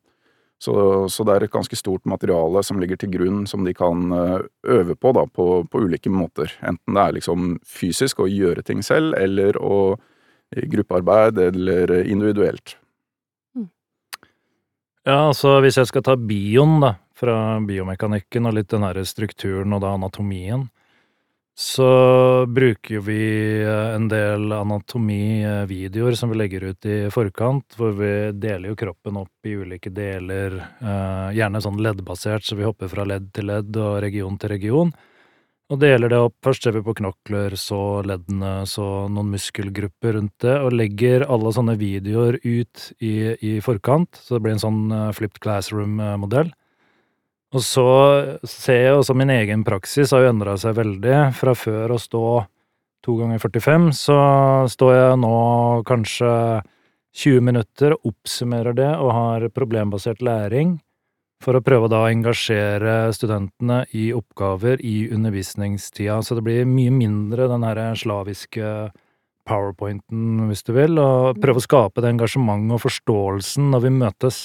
Så, 0.61 0.73
så, 1.11 1.25
det 1.27 1.33
er 1.33 1.45
et 1.45 1.53
ganske 1.53 1.75
stort 1.75 2.05
materiale 2.07 2.61
som 2.63 2.79
ligger 2.79 2.97
til 2.97 3.11
grunn, 3.11 3.43
som 3.47 3.65
de 3.67 3.73
kan 3.75 4.11
eh, 4.15 4.45
øve 4.71 4.95
på 4.95 5.11
da, 5.13 5.25
på, 5.27 5.47
på 5.69 5.81
ulike 5.83 6.09
måter. 6.09 6.53
Enten 6.65 6.95
det 6.95 7.03
er 7.03 7.17
liksom 7.17 7.57
fysisk 7.67 8.23
å 8.23 8.29
gjøre 8.31 8.63
ting 8.65 8.81
selv, 8.85 9.17
eller 9.19 9.59
å 9.59 9.97
i 10.55 10.67
gruppearbeid, 10.69 11.37
eller 11.37 11.91
individuelt. 12.05 12.77
Mm. 13.55 13.69
Ja, 15.03 15.27
altså 15.27 15.57
hvis 15.65 15.79
jeg 15.81 15.89
skal 15.89 16.05
ta 16.05 16.15
bioen, 16.15 16.77
da, 16.83 16.95
fra 17.15 17.59
biomekanikken 17.65 18.47
og 18.47 18.57
litt 18.57 18.71
den 18.71 18.85
derre 18.85 19.05
strukturen 19.07 19.75
og 19.75 19.83
da 19.83 19.95
anatomien, 19.95 20.67
så 21.57 22.45
bruker 22.47 22.99
vi 22.99 23.19
eh, 23.63 23.95
en 23.95 24.09
del 24.11 24.51
anatomivideoer 24.51 26.17
som 26.19 26.29
vi 26.33 26.39
legger 26.41 26.65
ut 26.67 26.85
i 26.85 26.97
forkant, 27.13 27.77
hvor 27.79 27.93
vi 27.95 28.11
deler 28.35 28.73
jo 28.73 28.79
kroppen 28.81 29.21
opp 29.21 29.47
i 29.47 29.55
ulike 29.55 29.93
deler, 29.95 30.57
eh, 30.59 31.29
gjerne 31.37 31.61
sånn 31.63 31.79
leddbasert, 31.79 32.43
så 32.43 32.59
vi 32.59 32.67
hopper 32.67 32.91
fra 32.91 33.07
ledd 33.07 33.29
til 33.31 33.47
ledd 33.53 33.79
og 33.79 34.01
region 34.03 34.35
til 34.41 34.51
region. 34.51 34.91
Og 35.71 35.79
deler 35.81 36.11
det 36.11 36.19
opp. 36.21 36.35
Først 36.45 36.67
ser 36.67 36.75
vi 36.75 36.83
på 36.85 36.93
knokler, 36.99 37.55
så 37.57 37.79
leddene, 38.05 38.67
så 38.69 39.07
noen 39.09 39.31
muskelgrupper 39.33 40.19
rundt 40.19 40.35
det, 40.43 40.59
og 40.59 40.75
legger 40.75 41.23
alle 41.23 41.55
sånne 41.55 41.77
videoer 41.79 42.37
ut 42.43 42.89
i, 42.99 43.15
i 43.39 43.55
forkant, 43.65 44.19
så 44.19 44.35
det 44.35 44.43
blir 44.43 44.57
en 44.57 44.65
sånn 44.67 44.83
eh, 44.91 45.09
flipped 45.15 45.39
classroom-modell. 45.39 46.51
Og 47.55 47.63
så 47.63 47.87
ser 48.43 48.81
jeg 48.81 48.97
også 48.97 49.15
min 49.15 49.31
egen 49.31 49.63
praksis 49.63 50.11
har 50.11 50.25
jo 50.25 50.31
endra 50.33 50.57
seg 50.59 50.75
veldig. 50.75 51.19
Fra 51.37 51.53
før 51.55 51.95
å 51.95 52.01
stå 52.01 52.25
to 53.05 53.15
ganger 53.19 53.39
45, 53.39 53.91
så 53.95 54.17
står 54.71 54.95
jeg 54.95 55.19
nå 55.21 55.35
kanskje 55.87 56.31
20 57.15 57.45
minutter 57.47 57.95
oppsummerer 57.95 58.75
det 58.75 58.91
og 58.97 59.13
har 59.15 59.47
problembasert 59.55 60.23
læring 60.25 60.75
for 61.43 61.55
å 61.55 61.63
prøve 61.63 61.87
da 61.91 62.01
å 62.03 62.09
engasjere 62.09 63.13
studentene 63.15 63.83
i 63.95 64.09
oppgaver 64.15 64.81
i 64.83 65.05
undervisningstida. 65.13 66.19
Så 66.25 66.35
det 66.35 66.43
blir 66.47 66.67
mye 66.67 66.91
mindre 66.91 67.47
den 67.51 67.63
her 67.67 67.81
slaviske 67.99 68.89
powerpointen, 69.45 70.47
hvis 70.49 70.65
du 70.65 70.73
vil, 70.75 70.97
og 70.99 71.39
prøve 71.41 71.61
å 71.61 71.65
skape 71.65 72.01
det 72.01 72.15
engasjementet 72.15 72.75
og 72.79 72.83
forståelsen 72.87 73.69
når 73.71 73.85
vi 73.85 73.93
møtes. 73.99 74.39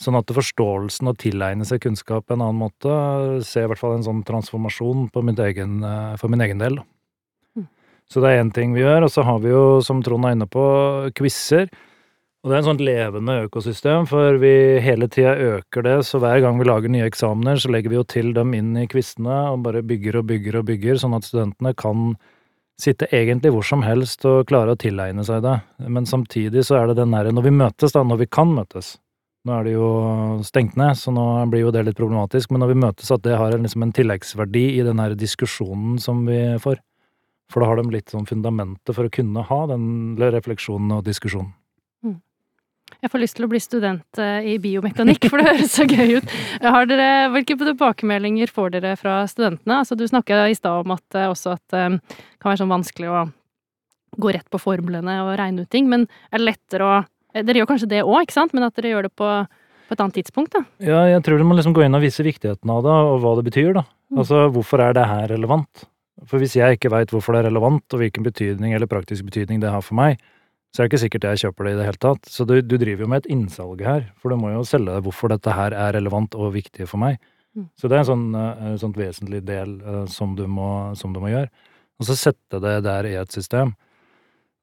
Sånn 0.00 0.16
at 0.16 0.32
forståelsen 0.32 1.10
og 1.10 1.18
tilegne 1.20 1.66
seg 1.68 1.82
kunnskap 1.84 2.24
på 2.26 2.36
en 2.36 2.44
annen 2.46 2.62
måte 2.62 2.94
ser 3.44 3.66
i 3.66 3.70
hvert 3.70 3.80
fall 3.82 3.98
en 3.98 4.06
sånn 4.06 4.22
transformasjon 4.24 5.10
egen, 5.44 5.84
eh, 5.84 6.16
for 6.16 6.32
min 6.32 6.40
egen 6.40 6.58
del. 6.58 6.80
Mm. 7.56 7.68
Så 8.08 8.22
det 8.22 8.30
er 8.30 8.42
én 8.42 8.52
ting 8.52 8.72
vi 8.72 8.80
gjør, 8.80 9.04
og 9.04 9.10
så 9.10 9.22
har 9.22 9.40
vi 9.40 9.50
jo, 9.50 9.82
som 9.82 10.02
Trond 10.02 10.24
er 10.24 10.32
inne 10.32 10.48
på, 10.48 11.12
quizer. 11.12 11.68
Og 12.40 12.48
det 12.48 12.54
er 12.54 12.62
en 12.62 12.68
sånn 12.70 12.80
levende 12.80 13.34
økosystem, 13.44 14.06
for 14.08 14.38
vi 14.40 14.80
hele 14.80 15.10
tida 15.12 15.34
øker 15.36 15.84
det, 15.84 15.98
så 16.08 16.16
hver 16.22 16.40
gang 16.40 16.56
vi 16.56 16.64
lager 16.64 16.88
nye 16.88 17.04
eksamener, 17.04 17.60
så 17.60 17.68
legger 17.68 17.92
vi 17.92 17.98
jo 17.98 18.04
til 18.08 18.32
dem 18.32 18.54
inn 18.56 18.72
i 18.80 18.86
quizene 18.88 19.52
og 19.52 19.66
bare 19.66 19.82
bygger 19.84 20.16
og 20.22 20.30
bygger 20.30 20.56
og 20.62 20.64
bygger, 20.70 20.96
sånn 20.96 21.18
at 21.18 21.28
studentene 21.28 21.74
kan 21.76 22.14
sitte 22.80 23.10
egentlig 23.12 23.52
hvor 23.52 23.66
som 23.68 23.84
helst 23.84 24.24
og 24.24 24.48
klare 24.48 24.72
å 24.72 24.80
tilegne 24.80 25.20
seg 25.28 25.44
det. 25.44 25.58
Men 25.84 26.08
samtidig 26.08 26.64
så 26.64 26.78
er 26.80 26.88
det 26.88 27.02
den 27.02 27.12
derre 27.12 27.36
når 27.36 27.44
vi 27.44 27.52
møtes, 27.58 27.92
da, 27.92 28.06
når 28.08 28.22
vi 28.22 28.30
kan 28.32 28.56
møtes, 28.56 28.94
nå 29.48 29.56
er 29.56 29.64
det 29.64 29.72
jo 29.72 29.88
stengt 30.44 30.76
ned, 30.76 30.98
så 31.00 31.12
nå 31.14 31.24
blir 31.52 31.64
jo 31.64 31.72
det 31.72 31.86
litt 31.86 31.98
problematisk, 31.98 32.50
men 32.52 32.60
når 32.60 32.74
vi 32.74 32.80
møtes, 32.82 33.12
at 33.14 33.24
det 33.24 33.38
har 33.40 33.56
liksom 33.56 33.86
en 33.86 33.94
tilleggsverdi 33.96 34.66
i 34.76 34.84
den 34.84 35.00
her 35.00 35.16
diskusjonen 35.16 35.96
som 36.02 36.26
vi 36.28 36.42
får. 36.60 36.82
For 37.50 37.62
da 37.62 37.70
har 37.70 37.80
de 37.80 37.90
litt 37.90 38.12
sånn 38.12 38.28
fundamentet 38.28 38.94
for 38.94 39.08
å 39.08 39.12
kunne 39.12 39.42
ha 39.48 39.60
den 39.72 39.86
refleksjonen 40.20 40.92
og 40.98 41.06
diskusjonen. 41.08 41.50
Mm. 42.04 42.20
Jeg 43.00 43.10
får 43.10 43.22
lyst 43.22 43.38
til 43.38 43.46
å 43.46 43.50
bli 43.50 43.60
student 43.64 44.20
eh, 44.22 44.52
i 44.52 44.58
biomekanikk, 44.62 45.26
for 45.32 45.40
det 45.40 45.48
høres 45.48 45.74
så 45.74 45.86
gøy 45.88 46.20
ut. 46.20 46.34
Dere, 46.62 47.10
hvilke 47.34 47.56
tilbakemeldinger 47.58 48.52
får 48.54 48.76
dere 48.76 48.94
fra 49.00 49.22
studentene? 49.30 49.80
Altså, 49.80 49.98
du 49.98 50.06
snakka 50.06 50.44
i 50.46 50.58
stad 50.58 50.84
om 50.84 50.94
at 50.94 51.18
eh, 51.18 51.30
også 51.32 51.56
at 51.56 51.64
det 51.74 51.86
eh, 51.88 52.18
kan 52.38 52.52
være 52.52 52.62
sånn 52.62 52.74
vanskelig 52.76 53.10
å 53.10 53.24
gå 54.20 54.34
rett 54.34 54.46
på 54.50 54.60
formlene 54.60 55.20
og 55.24 55.36
regne 55.40 55.64
ut 55.64 55.72
ting, 55.72 55.88
men 55.90 56.06
er 56.30 56.42
det 56.42 56.52
lettere 56.52 56.86
å 56.86 57.00
dere 57.34 57.62
gjør 57.62 57.70
kanskje 57.70 57.90
det 57.90 58.04
òg, 58.04 58.22
ikke 58.24 58.36
sant, 58.36 58.54
men 58.56 58.66
at 58.66 58.76
dere 58.78 58.94
gjør 58.94 59.08
det 59.08 59.14
på 59.18 59.30
på 59.90 59.96
et 59.96 60.02
annet 60.04 60.20
tidspunkt, 60.20 60.54
da. 60.54 60.60
Ja, 60.86 60.98
jeg 61.10 61.22
tror 61.26 61.40
du 61.40 61.44
må 61.48 61.56
liksom 61.58 61.74
gå 61.74 61.82
inn 61.82 61.96
og 61.98 62.04
vise 62.04 62.22
viktigheten 62.22 62.70
av 62.70 62.84
det, 62.86 62.92
og 63.10 63.16
hva 63.24 63.32
det 63.40 63.42
betyr, 63.48 63.72
da. 63.74 63.82
Mm. 64.12 64.20
Altså, 64.22 64.44
hvorfor 64.54 64.82
er 64.84 64.94
det 64.94 65.06
her 65.10 65.24
relevant? 65.32 65.82
For 66.30 66.38
hvis 66.38 66.54
jeg 66.54 66.76
ikke 66.76 66.92
veit 66.92 67.10
hvorfor 67.10 67.34
det 67.34 67.40
er 67.40 67.48
relevant, 67.48 67.82
og 67.90 67.98
hvilken 67.98 68.22
betydning 68.22 68.76
eller 68.76 68.86
praktisk 68.90 69.26
betydning 69.26 69.58
det 69.58 69.72
har 69.74 69.82
for 69.82 69.98
meg, 69.98 70.22
så 70.70 70.78
er 70.78 70.86
det 70.86 70.92
ikke 70.92 71.02
sikkert 71.02 71.26
jeg 71.26 71.42
kjøper 71.42 71.66
det 71.66 71.72
i 71.72 71.78
det 71.80 71.88
hele 71.88 72.02
tatt. 72.06 72.30
Så 72.30 72.46
du, 72.46 72.54
du 72.62 72.76
driver 72.78 73.02
jo 73.02 73.10
med 73.10 73.24
et 73.24 73.32
innsalg 73.34 73.82
her, 73.82 74.06
for 74.22 74.30
du 74.30 74.38
må 74.38 74.52
jo 74.54 74.62
selge 74.68 74.94
deg 74.94 75.08
hvorfor 75.08 75.34
dette 75.34 75.56
her 75.58 75.74
er 75.74 75.96
relevant 75.98 76.38
og 76.38 76.52
viktig 76.54 76.86
for 76.86 77.02
meg. 77.02 77.18
Mm. 77.58 77.66
Så 77.74 77.90
det 77.90 77.98
er 77.98 78.04
en 78.04 78.10
sånn, 78.12 78.26
eh, 78.38 78.64
en 78.70 78.78
sånn 78.78 78.94
vesentlig 78.94 79.42
del 79.48 79.74
eh, 79.82 80.04
som, 80.12 80.38
du 80.38 80.44
må, 80.46 80.70
som 80.94 81.10
du 81.16 81.18
må 81.18 81.32
gjøre. 81.32 81.50
Og 81.98 82.06
så 82.06 82.14
sette 82.14 82.62
det 82.62 82.76
der 82.86 83.10
i 83.10 83.16
et 83.18 83.34
system. 83.34 83.74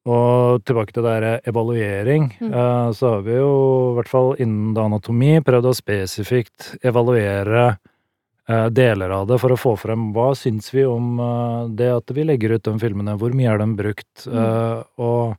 Og 0.07 0.63
tilbake 0.63 0.93
til 0.95 1.03
det 1.03 1.15
der 1.19 1.41
evaluering, 1.51 2.29
Mm. 2.39 2.53
eh, 2.53 2.91
så 2.95 3.09
har 3.17 3.21
vi 3.25 3.33
jo, 3.35 3.91
i 3.91 3.95
hvert 3.97 4.07
fall 4.11 4.35
innen 4.39 4.77
anatomi, 4.77 5.41
prøvd 5.43 5.67
å 5.67 5.75
spesifikt 5.75 6.77
evaluere 6.83 7.77
eh, 8.47 8.69
deler 8.69 9.11
av 9.11 9.27
det 9.27 9.39
for 9.41 9.51
å 9.51 9.59
få 9.59 9.73
frem 9.77 10.13
hva 10.15 10.29
syns 10.33 10.71
vi 10.71 10.85
om 10.87 11.19
eh, 11.19 11.67
det 11.75 11.89
at 11.91 12.13
vi 12.15 12.23
legger 12.23 12.55
ut 12.55 12.63
de 12.63 12.77
filmene, 12.79 13.17
hvor 13.19 13.33
mye 13.35 13.51
er 13.51 13.57
de 13.59 13.67
brukt, 13.75 14.27
Mm. 14.27 14.83
og 14.97 15.35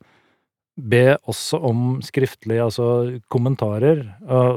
be 0.77 1.17
også 1.27 1.59
om 1.65 1.99
skriftlige 2.01 2.63
altså 2.63 3.19
kommentarer. 3.29 4.13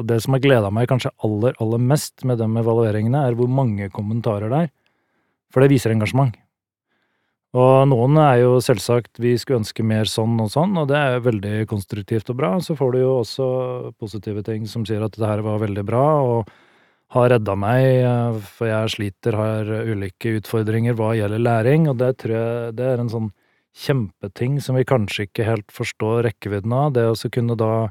Det 0.06 0.20
som 0.22 0.34
har 0.34 0.40
gleda 0.44 0.70
meg 0.70 0.86
kanskje 0.86 1.10
aller, 1.24 1.52
aller 1.58 1.78
mest 1.82 2.22
med 2.24 2.38
de 2.38 2.44
evalueringene, 2.44 3.26
er 3.26 3.34
hvor 3.34 3.48
mange 3.48 3.88
kommentarer 3.90 4.48
det 4.48 4.60
er. 4.68 4.70
For 5.50 5.60
det 5.64 5.70
viser 5.70 5.90
engasjement. 5.90 6.36
Og 7.52 7.84
noen 7.84 8.16
er 8.16 8.38
jo 8.40 8.60
selvsagt 8.64 9.18
'vi 9.20 9.36
skulle 9.36 9.60
ønske 9.60 9.84
mer 9.84 10.08
sånn 10.08 10.40
og 10.40 10.48
sånn', 10.48 10.76
og 10.78 10.88
det 10.88 10.96
er 10.96 11.20
veldig 11.20 11.66
konstruktivt 11.68 12.30
og 12.30 12.36
bra. 12.36 12.56
Så 12.60 12.76
får 12.76 12.92
du 12.92 12.98
jo 12.98 13.20
også 13.20 13.94
positive 14.00 14.42
ting 14.42 14.64
som 14.66 14.86
sier 14.86 15.04
at 15.04 15.12
det 15.12 15.26
her 15.28 15.42
var 15.42 15.60
veldig 15.60 15.84
bra, 15.84 16.22
og 16.22 16.48
har 17.12 17.28
redda 17.28 17.54
meg, 17.54 17.84
eh, 17.84 18.40
for 18.40 18.66
jeg 18.68 18.88
sliter, 18.88 19.36
har 19.36 19.64
ulike 19.84 20.40
utfordringer 20.40 20.94
hva 20.96 21.12
gjelder 21.12 21.44
læring, 21.44 21.88
og 21.90 21.98
det 21.98 22.16
tror 22.18 22.32
jeg 22.32 22.76
det 22.76 22.86
er 22.88 23.00
en 23.00 23.12
sånn 23.12 23.30
kjempeting 23.76 24.60
som 24.60 24.76
vi 24.76 24.84
kanskje 24.84 25.28
ikke 25.28 25.44
helt 25.44 25.68
forstår 25.72 26.24
rekkevidden 26.28 26.72
av. 26.72 26.92
Det 26.94 27.04
å 27.04 27.30
kunne 27.30 27.56
da 27.56 27.90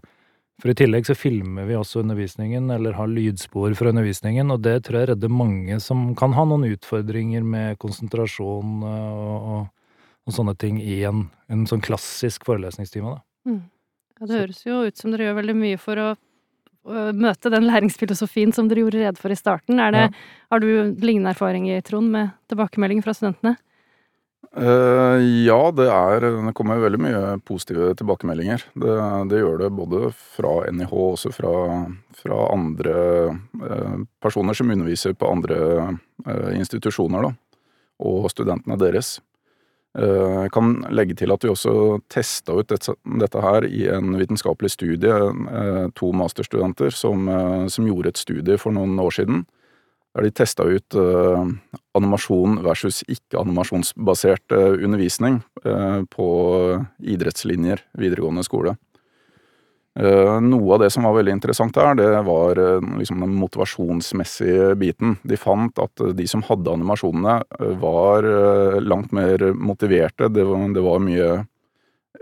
For 0.61 0.69
i 0.69 0.77
tillegg 0.77 1.07
så 1.07 1.15
filmer 1.17 1.65
vi 1.65 1.73
også 1.73 2.03
undervisningen, 2.03 2.69
eller 2.69 2.93
har 2.93 3.09
lydspor 3.09 3.73
fra 3.77 3.89
undervisningen, 3.89 4.53
og 4.53 4.61
det 4.61 4.75
tror 4.85 4.99
jeg 4.99 5.09
redder 5.15 5.33
mange 5.33 5.79
som 5.81 6.11
kan 6.17 6.35
ha 6.37 6.45
noen 6.45 6.67
utfordringer 6.69 7.41
med 7.41 7.79
konsentrasjon 7.81 8.83
og, 8.85 9.47
og, 9.55 9.63
og 10.29 10.35
sånne 10.35 10.53
ting 10.61 10.77
i 10.77 10.99
en, 11.09 11.25
en 11.49 11.65
sånn 11.69 11.81
klassisk 11.81 12.45
forelesningstime, 12.45 13.15
da. 13.15 13.23
Mm. 13.49 13.63
Ja, 14.21 14.27
det 14.27 14.37
høres 14.43 14.61
jo 14.67 14.83
ut 14.85 15.01
som 15.01 15.09
dere 15.09 15.31
gjør 15.31 15.39
veldig 15.39 15.57
mye 15.57 15.81
for 15.81 15.97
å, 15.97 16.11
møte 17.13 17.51
den 17.53 17.67
læringsfilosofien 17.67 18.49
som 18.57 18.65
dere 18.65 18.81
gjorde 18.81 19.03
rede 19.03 19.21
for 19.21 19.29
i 19.29 19.35
starten. 19.37 19.77
Er 19.77 19.91
det, 19.93 20.05
Har 20.49 20.63
du 20.63 20.95
lignende 20.97 21.29
erfaringer, 21.35 21.77
Trond, 21.85 22.09
med 22.09 22.31
tilbakemeldinger 22.49 23.05
fra 23.05 23.13
studentene? 23.13 23.51
Eh, 24.51 25.17
ja, 25.47 25.71
det 25.71 25.87
er 25.87 26.19
Det 26.19 26.53
kommer 26.53 26.81
veldig 26.83 26.99
mye 26.99 27.39
positive 27.47 27.93
tilbakemeldinger. 27.95 28.65
Det, 28.75 28.95
det 29.31 29.39
gjør 29.39 29.61
det 29.63 29.69
både 29.71 30.11
fra 30.11 30.65
NIH 30.67 30.91
og 30.91 31.13
også 31.13 31.31
fra, 31.31 31.53
fra 32.19 32.39
andre 32.51 32.95
eh, 33.31 33.97
personer 34.19 34.57
som 34.57 34.71
underviser 34.71 35.15
på 35.15 35.31
andre 35.31 35.59
eh, 36.27 36.49
institusjoner, 36.59 37.29
da. 37.29 37.33
Og 38.01 38.27
studentene 38.33 38.79
deres. 38.81 39.19
Jeg 39.91 40.49
kan 40.55 40.69
legge 40.95 41.17
til 41.19 41.33
at 41.33 41.43
vi 41.43 41.49
også 41.51 41.99
testa 42.09 42.53
ut 42.55 42.69
dette, 42.71 43.41
her 43.43 43.65
i 43.67 43.81
en 43.91 44.15
vitenskapelig 44.15 44.71
studie. 44.71 45.17
To 45.99 46.11
masterstudenter 46.15 46.95
som, 46.95 47.27
som 47.67 47.89
gjorde 47.89 48.13
et 48.13 48.21
studie 48.21 48.55
for 48.57 48.71
noen 48.71 48.95
år 49.03 49.11
siden. 49.19 49.43
Der 50.11 50.27
de 50.27 50.31
testa 50.35 50.65
ut 50.67 50.95
eh, 50.99 51.43
animasjon 51.95 52.59
versus 52.65 52.99
ikke-animasjonsbasert 53.07 54.55
eh, 54.57 54.83
undervisning 54.83 55.39
eh, 55.63 56.01
på 56.11 56.27
idrettslinjer 56.99 57.85
videregående 57.99 58.43
skole. 58.47 58.75
Noe 59.91 60.69
av 60.71 60.79
det 60.79 60.87
som 60.95 61.03
var 61.03 61.17
veldig 61.17 61.33
interessant 61.35 61.75
der, 61.75 61.97
det 61.99 62.05
var 62.23 62.55
liksom 62.95 63.25
den 63.25 63.33
motivasjonsmessige 63.35 64.69
biten. 64.79 65.17
De 65.27 65.35
fant 65.35 65.81
at 65.83 66.03
de 66.15 66.27
som 66.31 66.45
hadde 66.47 66.71
animasjonene, 66.71 67.33
var 67.81 68.23
langt 68.79 69.11
mer 69.11 69.43
motiverte. 69.51 70.29
Det 70.31 70.47
var, 70.47 70.63
det 70.71 70.85
var 70.85 71.03
mye 71.03 71.27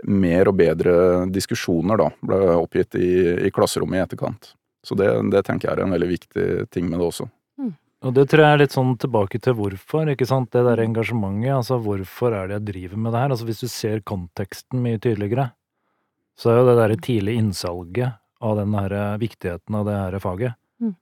mer 0.02 0.50
og 0.50 0.58
bedre 0.58 0.96
diskusjoner, 1.30 2.02
da, 2.02 2.10
ble 2.26 2.40
oppgitt 2.56 2.98
i, 2.98 3.12
i 3.46 3.54
klasserommet 3.54 4.00
i 4.00 4.02
etterkant. 4.02 4.50
Så 4.82 4.98
det, 4.98 5.12
det 5.30 5.46
tenker 5.46 5.70
jeg 5.70 5.78
er 5.78 5.86
en 5.86 5.94
veldig 5.94 6.10
viktig 6.10 6.48
ting 6.74 6.90
med 6.90 6.98
det 6.98 7.06
også. 7.06 7.30
Og 8.00 8.14
det 8.16 8.30
tror 8.30 8.46
jeg 8.46 8.56
er 8.56 8.60
litt 8.62 8.72
sånn 8.72 8.94
tilbake 9.00 9.38
til 9.44 9.56
hvorfor, 9.58 10.08
ikke 10.08 10.28
sant, 10.28 10.48
det 10.54 10.62
der 10.64 10.80
engasjementet, 10.86 11.52
altså 11.52 11.76
hvorfor 11.84 12.32
er 12.32 12.48
det 12.48 12.56
jeg 12.56 12.66
driver 12.70 13.00
med 13.04 13.12
det 13.12 13.20
her? 13.20 13.34
Altså 13.34 13.48
hvis 13.48 13.60
du 13.60 13.68
ser 13.68 14.00
konteksten 14.08 14.80
mye 14.80 15.00
tydeligere, 15.02 15.50
så 16.40 16.48
er 16.48 16.60
jo 16.60 16.68
det 16.70 16.76
derre 16.78 16.96
tidlige 17.04 17.42
innsalget 17.42 18.16
av 18.40 18.56
den 18.56 18.72
her 18.72 18.94
viktigheten 19.20 19.76
av 19.76 19.84
det 19.88 19.98
her 19.98 20.18
faget, 20.24 20.56
Mm. 20.80 20.94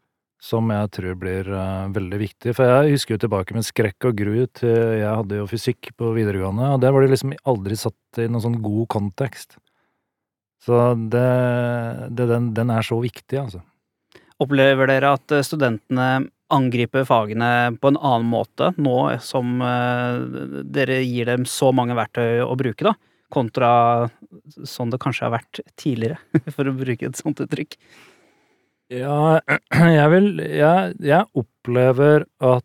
som 0.43 0.71
jeg 0.75 0.91
tror 0.91 1.15
blir 1.15 1.47
uh, 1.55 1.87
veldig 1.95 2.19
viktig. 2.19 2.55
For 2.57 2.67
jeg 2.67 2.97
husker 2.97 3.15
jo 3.15 3.23
tilbake 3.29 3.55
med 3.55 3.67
skrekk 3.67 4.09
og 4.11 4.17
gru 4.19 4.47
til 4.59 4.99
jeg 4.99 5.07
hadde 5.07 5.39
jo 5.39 5.47
fysikk 5.47 5.93
på 5.95 6.11
videregående, 6.17 6.73
og 6.75 6.81
der 6.83 6.91
var 6.91 7.07
det 7.07 7.13
liksom 7.13 7.37
aldri 7.47 7.79
satt 7.79 8.19
i 8.19 8.27
noen 8.27 8.43
sånn 8.43 8.59
god 8.63 8.89
kontekst. 8.91 9.55
Så 10.67 10.75
det, 11.15 11.29
det 12.11 12.27
den, 12.27 12.51
den 12.59 12.75
er 12.75 12.83
så 12.83 12.99
viktig, 12.99 13.39
altså. 13.39 13.63
Opplever 14.43 14.91
dere 14.91 15.15
at 15.15 15.31
studentene 15.47 16.27
angriper 16.55 17.05
fagene 17.09 17.77
på 17.81 17.91
en 17.93 17.99
annen 18.01 18.29
måte 18.31 18.73
nå 18.81 18.97
som 19.25 19.61
eh, 19.65 20.63
dere 20.65 21.01
gir 21.05 21.29
dem 21.29 21.47
så 21.49 21.71
mange 21.77 21.97
verktøy 21.99 22.43
å 22.45 22.55
bruke, 22.59 22.89
da? 22.89 22.95
Kontra 23.33 23.71
sånn 24.65 24.93
det 24.93 25.01
kanskje 25.03 25.27
har 25.27 25.35
vært 25.37 25.61
tidligere, 25.77 26.21
for 26.55 26.71
å 26.71 26.77
bruke 26.77 27.11
et 27.11 27.21
sånt 27.21 27.43
uttrykk. 27.45 27.77
Ja, 28.95 29.41
jeg 29.99 30.09
vil 30.15 30.31
jeg, 30.41 30.95
jeg 31.05 31.29
opplever 31.37 32.25
at 32.41 32.65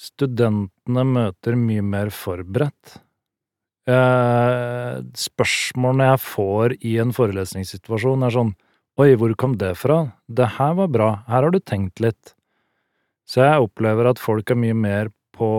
studentene 0.00 1.04
møter 1.06 1.56
mye 1.60 1.84
mer 1.84 2.10
forberedt. 2.14 2.98
Eh, 3.90 4.98
spørsmålene 5.16 6.10
jeg 6.12 6.22
får 6.24 6.74
i 6.86 6.96
en 7.02 7.14
forelesningssituasjon, 7.16 8.26
er 8.26 8.34
sånn 8.34 8.52
Oi, 9.00 9.14
hvor 9.16 9.32
kom 9.38 9.54
det 9.56 9.70
fra? 9.80 10.02
Det 10.28 10.58
her 10.58 10.74
var 10.76 10.90
bra. 10.92 11.06
Her 11.30 11.46
har 11.46 11.54
du 11.54 11.60
tenkt 11.62 12.02
litt. 12.04 12.34
Så 13.30 13.44
jeg 13.44 13.62
opplever 13.62 14.08
at 14.10 14.18
folk 14.18 14.50
er 14.50 14.58
mye 14.58 14.74
mer 14.74 15.10
på, 15.36 15.50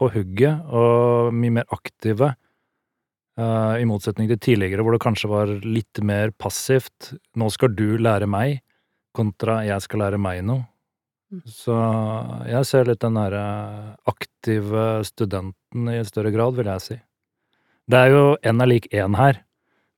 på 0.00 0.08
hugget 0.14 0.70
og 0.72 1.34
mye 1.36 1.58
mer 1.60 1.74
aktive. 1.74 2.32
uh, 3.36 3.76
I 3.76 3.84
motsetning 3.88 4.30
til 4.30 4.40
tidligere, 4.40 4.84
hvor 4.86 4.96
det 4.96 5.04
kanskje 5.04 5.30
var 5.30 5.52
litt 5.60 6.00
mer 6.00 6.32
passivt. 6.32 7.12
Nå 7.36 7.50
skal 7.52 7.74
du 7.76 7.98
lære 8.00 8.28
meg, 8.30 8.62
kontra 9.16 9.60
jeg 9.68 9.84
skal 9.84 10.06
lære 10.06 10.22
meg 10.22 10.40
noe. 10.48 10.64
Mm. 11.30 11.44
Så 11.46 11.76
jeg 12.48 12.66
ser 12.66 12.88
litt 12.88 13.04
den 13.04 13.20
derre 13.20 13.44
aktive 14.10 15.04
studenten 15.06 15.92
i 15.92 16.00
større 16.08 16.32
grad, 16.34 16.56
vil 16.56 16.72
jeg 16.72 16.86
si. 16.86 16.98
Det 17.90 18.00
er 18.00 18.14
jo 18.14 18.24
én 18.46 18.62
er 18.62 18.70
lik 18.70 18.88
én 18.94 19.18
her. 19.18 19.44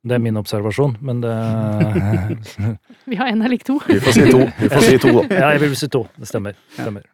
Det 0.03 0.17
er 0.17 0.23
min 0.23 0.39
observasjon, 0.41 0.97
men 1.05 1.21
det 1.23 1.33
Vi 3.11 3.19
har 3.19 3.29
en 3.31 3.43
eller 3.43 3.55
ikke 3.55 3.69
to. 3.69 3.77
Vi 3.87 4.01
får 4.03 4.17
si 4.17 4.25
to, 4.33 4.41
vi 4.59 4.71
får 4.73 4.87
si 4.89 4.97
to 5.03 5.13
da. 5.21 5.23
Ja, 5.31 5.51
jeg 5.55 5.63
vil 5.63 5.77
si 5.79 5.89
to. 5.95 6.01
Det 6.19 6.27
stemmer. 6.31 6.57
stemmer. 6.75 7.05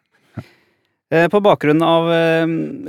Eh, 1.12 1.26
På 1.32 1.40
bakgrunn 1.44 1.84
av 1.84 2.08
eh, 2.12 2.46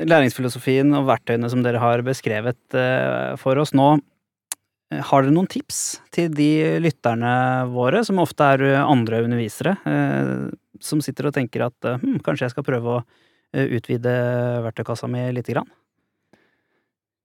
læringsfilosofien 0.07 0.91
og 0.95 1.05
verktøyene 1.07 1.51
som 1.51 1.63
dere 1.65 1.81
har 1.83 2.03
beskrevet 2.07 2.79
eh, 2.79 3.35
for 3.39 3.59
oss 3.59 3.75
nå, 3.75 3.89
har 4.89 5.21
dere 5.23 5.35
noen 5.35 5.47
tips 5.51 5.99
til 6.15 6.31
de 6.33 6.49
lytterne 6.81 7.33
våre, 7.71 8.01
som 8.07 8.23
ofte 8.23 8.47
er 8.55 8.63
andre 8.81 9.19
undervisere, 9.27 9.75
eh, 9.87 10.31
som 10.83 11.03
sitter 11.03 11.27
og 11.29 11.35
tenker 11.35 11.67
at 11.67 11.91
hm, 11.99 12.21
kanskje 12.25 12.47
jeg 12.47 12.55
skal 12.55 12.67
prøve 12.67 12.95
å 12.97 13.03
utvide 13.49 14.15
verktøykassa 14.63 15.07
mi 15.11 15.27
lite 15.35 15.55
grann? 15.55 15.67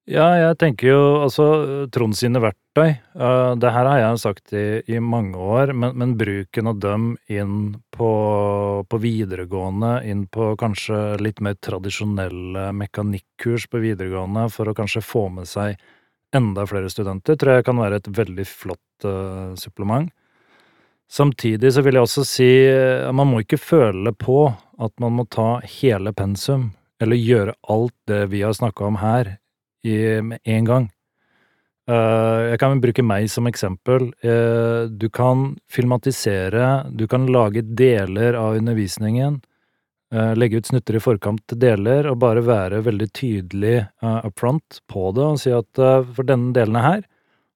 Ja, 0.04 0.26
jeg 0.36 0.58
tenker 0.60 0.90
jo 0.90 1.02
altså 1.24 1.44
Trond 1.88 2.12
sine 2.18 2.42
verktøy. 2.44 2.90
Uh, 3.16 3.56
det 3.56 3.70
her 3.72 3.86
har 3.88 4.00
jeg 4.02 4.20
sagt 4.20 4.52
i, 4.52 4.82
i 4.84 4.98
mange 5.00 5.38
år, 5.40 5.70
men, 5.72 5.94
men 5.96 6.10
bruken 6.20 6.68
av 6.68 6.80
dem 6.82 7.06
inn 7.32 7.54
på, 7.94 8.10
på 8.84 8.98
videregående, 9.00 9.94
inn 10.04 10.26
på 10.28 10.50
kanskje 10.60 10.98
litt 11.24 11.40
mer 11.40 11.56
tradisjonelle 11.56 12.66
mekanikkurs 12.76 13.64
på 13.72 13.80
videregående, 13.80 14.50
for 14.52 14.68
å 14.68 14.74
kanskje 14.76 15.00
få 15.00 15.30
med 15.38 15.48
seg 15.48 15.80
enda 16.36 16.66
flere 16.68 16.90
studenter, 16.92 17.38
tror 17.40 17.56
jeg 17.56 17.66
kan 17.70 17.80
være 17.80 18.02
et 18.02 18.10
veldig 18.18 18.46
flott 18.50 19.06
uh, 19.08 19.54
supplement. 19.56 20.10
Samtidig 21.08 21.70
så 21.72 21.84
vil 21.84 21.96
jeg 21.96 22.04
også 22.04 22.26
si 22.28 22.50
at 22.68 23.16
man 23.16 23.30
må 23.30 23.40
ikke 23.40 23.60
føle 23.60 24.12
på 24.12 24.50
at 24.52 24.92
man 25.00 25.16
må 25.16 25.24
ta 25.32 25.62
hele 25.78 26.12
pensum, 26.12 26.74
eller 27.00 27.16
gjøre 27.16 27.56
alt 27.72 27.96
det 28.10 28.20
vi 28.36 28.44
har 28.44 28.52
snakka 28.56 28.90
om 28.90 29.00
her, 29.00 29.32
med 29.84 30.38
en 30.44 30.64
gang. 30.68 30.90
Eh, 31.84 32.42
jeg 32.48 32.60
kan 32.62 32.80
bruke 32.80 33.04
meg 33.04 33.28
som 33.28 33.48
eksempel. 33.50 34.08
Eh, 34.24 34.88
du 34.88 35.10
kan 35.12 35.50
filmatisere, 35.68 36.88
du 36.96 37.06
kan 37.08 37.26
lage 37.28 37.62
deler 37.62 38.34
av 38.40 38.56
undervisningen. 38.56 39.42
eh, 40.12 40.34
Legge 40.34 40.56
ut 40.56 40.66
snutter 40.66 40.96
i 40.96 41.00
forkant 41.00 41.42
til 41.46 41.58
deler, 41.58 42.06
og 42.06 42.18
bare 42.18 42.40
være 42.40 42.82
veldig 42.84 43.10
tydelig 43.12 43.88
up 44.02 44.38
front 44.38 44.80
på 44.88 45.12
det, 45.14 45.24
og 45.24 45.38
si 45.40 45.50
at 45.50 45.66
for 45.74 46.22
denne 46.22 46.52
delen 46.52 46.76
her 46.76 47.02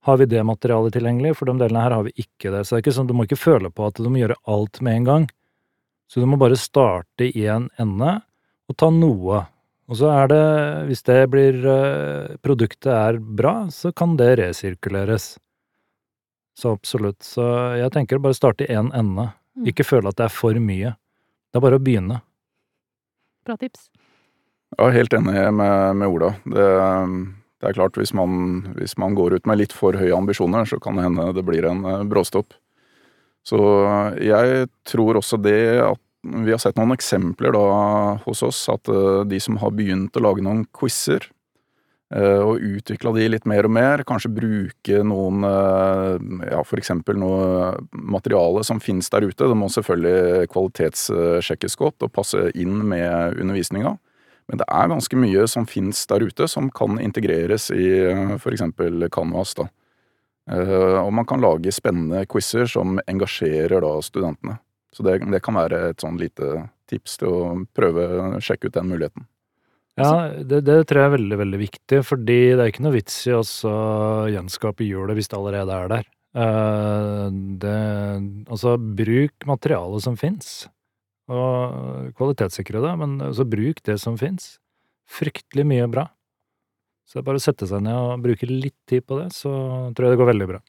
har 0.02 0.16
vi 0.16 0.26
det 0.26 0.42
materialet 0.44 0.92
tilgjengelig, 0.92 1.36
for 1.36 1.46
de 1.46 1.58
delene 1.58 1.82
her 1.82 1.92
har 1.92 2.02
vi 2.02 2.12
ikke 2.16 2.50
det. 2.50 2.64
Så 2.66 2.74
det 2.74 2.78
er 2.78 2.82
ikke 2.86 2.96
sånn, 2.98 3.06
du 3.06 3.14
må 3.14 3.24
ikke 3.24 3.38
føle 3.38 3.70
på 3.70 3.86
at 3.86 3.94
du 3.94 4.08
må 4.08 4.18
gjøre 4.18 4.40
alt 4.46 4.80
med 4.80 4.96
en 4.96 5.04
gang. 5.04 5.28
Så 6.08 6.20
du 6.20 6.26
må 6.26 6.36
bare 6.36 6.56
starte 6.56 7.28
i 7.28 7.46
en 7.46 7.68
ende, 7.78 8.22
og 8.68 8.76
ta 8.76 8.90
noe. 8.90 9.46
Og 9.88 9.96
så 9.96 10.10
er 10.12 10.28
det, 10.28 10.44
hvis 10.90 11.04
det 11.08 11.20
blir 11.32 11.58
eh, 11.64 12.36
Produktet 12.44 12.90
er 12.92 13.18
bra, 13.18 13.70
så 13.72 13.92
kan 13.96 14.18
det 14.20 14.34
resirkuleres. 14.42 15.36
Så 16.58 16.74
absolutt. 16.76 17.22
Så 17.24 17.44
jeg 17.78 17.92
tenker 17.94 18.20
bare 18.20 18.36
starte 18.36 18.66
i 18.66 18.74
én 18.74 18.90
ende. 18.96 19.30
Mm. 19.56 19.68
Ikke 19.72 19.86
føle 19.86 20.10
at 20.10 20.18
det 20.18 20.26
er 20.26 20.34
for 20.34 20.58
mye. 20.60 20.92
Det 21.48 21.60
er 21.60 21.64
bare 21.64 21.78
å 21.78 21.82
begynne. 21.82 22.20
Bra 23.48 23.56
tips. 23.56 23.88
Ja, 24.76 24.90
helt 24.92 25.14
enig 25.16 25.32
med, 25.56 25.96
med 25.96 26.10
Ola. 26.12 26.34
Det, 26.44 26.66
det 27.62 27.70
er 27.70 27.78
klart, 27.78 27.96
hvis 27.96 28.12
man, 28.12 28.66
hvis 28.76 28.98
man 29.00 29.16
går 29.16 29.38
ut 29.38 29.48
med 29.48 29.62
litt 29.62 29.72
for 29.72 29.96
høye 29.96 30.12
ambisjoner, 30.16 30.68
så 30.68 30.76
kan 30.82 30.98
det 30.98 31.06
hende 31.06 31.30
det 31.32 31.46
blir 31.48 31.64
en 31.70 31.86
eh, 31.88 32.04
bråstopp. 32.10 32.52
Så 33.48 33.58
jeg 34.20 34.66
tror 34.84 35.16
også 35.22 35.38
det 35.40 35.80
at 35.80 36.02
vi 36.22 36.50
har 36.50 36.58
sett 36.58 36.78
noen 36.78 36.94
eksempler 36.96 37.54
da 37.54 37.66
hos 38.24 38.42
oss, 38.42 38.64
at 38.72 38.90
eh, 38.90 39.24
de 39.28 39.40
som 39.42 39.58
har 39.62 39.74
begynt 39.76 40.16
å 40.18 40.24
lage 40.24 40.42
noen 40.44 40.64
quizer, 40.74 41.28
eh, 42.14 42.42
og 42.42 42.64
utvikla 42.64 43.12
de 43.14 43.28
litt 43.30 43.46
mer 43.48 43.68
og 43.68 43.74
mer, 43.76 44.02
kanskje 44.08 44.32
bruke 44.34 45.04
noen 45.06 45.46
eh, 45.46 46.50
ja, 46.50 46.64
eksempel 46.82 47.20
noe 47.22 47.72
materiale 47.92 48.64
som 48.66 48.82
finnes 48.82 49.10
der 49.14 49.28
ute. 49.28 49.46
Det 49.46 49.58
må 49.58 49.70
selvfølgelig 49.72 50.50
kvalitetssjekkes 50.54 51.78
godt 51.78 52.08
og 52.08 52.14
passe 52.18 52.50
inn 52.58 52.82
med 52.90 53.38
undervisninga. 53.38 53.96
Men 54.48 54.62
det 54.62 54.68
er 54.72 54.88
ganske 54.88 55.16
mye 55.20 55.42
som 55.50 55.66
finnes 55.68 56.06
der 56.08 56.24
ute 56.24 56.46
som 56.48 56.70
kan 56.72 56.96
integreres 57.02 57.68
i 57.70 57.90
f.eks. 58.40 58.64
Canvas. 59.12 59.52
da. 59.58 59.66
Og 61.02 61.10
man 61.12 61.28
kan 61.28 61.44
lage 61.44 61.68
spennende 61.76 62.22
quizer 62.32 62.64
som 62.64 62.96
engasjerer 63.12 63.84
da 63.84 63.90
studentene. 64.00 64.56
Så 64.94 65.04
det, 65.04 65.18
det 65.28 65.42
kan 65.44 65.58
være 65.58 65.90
et 65.92 66.04
sånn 66.04 66.18
lite 66.20 66.68
tips 66.88 67.18
til 67.20 67.28
å 67.32 67.40
prøve 67.76 68.06
å 68.08 68.28
sjekke 68.42 68.70
ut 68.70 68.78
den 68.78 68.88
muligheten. 68.88 69.26
Ja, 69.98 70.30
det, 70.30 70.62
det 70.68 70.76
tror 70.86 71.02
jeg 71.02 71.10
er 71.10 71.16
veldig, 71.16 71.38
veldig 71.40 71.58
viktig, 71.58 71.98
fordi 72.06 72.38
det 72.54 72.62
er 72.62 72.70
ikke 72.70 72.84
noe 72.86 72.94
vits 72.94 73.18
i 73.26 73.34
å 73.34 73.42
gjenskape 74.30 74.86
hjulet 74.86 75.18
hvis 75.18 75.30
det 75.30 75.38
allerede 75.38 75.74
er 75.74 75.90
der. 75.90 76.10
Eh, 76.38 77.24
det, 77.64 77.78
altså, 78.46 78.76
bruk 78.78 79.48
materialet 79.48 80.04
som 80.04 80.18
fins, 80.20 80.68
og 81.28 82.12
kvalitetssikre 82.18 82.82
det, 82.84 82.94
men 83.00 83.18
altså, 83.26 83.48
bruk 83.48 83.82
det 83.88 83.98
som 84.00 84.16
fins. 84.20 84.56
Fryktelig 85.08 85.66
mye 85.66 85.90
bra. 85.90 86.06
Så 87.08 87.18
det 87.18 87.22
er 87.24 87.28
bare 87.30 87.40
å 87.40 87.42
sette 87.42 87.66
seg 87.66 87.82
ned 87.82 87.96
og 87.96 88.22
bruke 88.22 88.46
litt 88.48 88.76
tid 88.88 89.06
på 89.08 89.18
det, 89.18 89.30
så 89.34 89.50
tror 89.96 90.06
jeg 90.06 90.14
det 90.14 90.20
går 90.20 90.30
veldig 90.30 90.48
bra. 90.50 90.62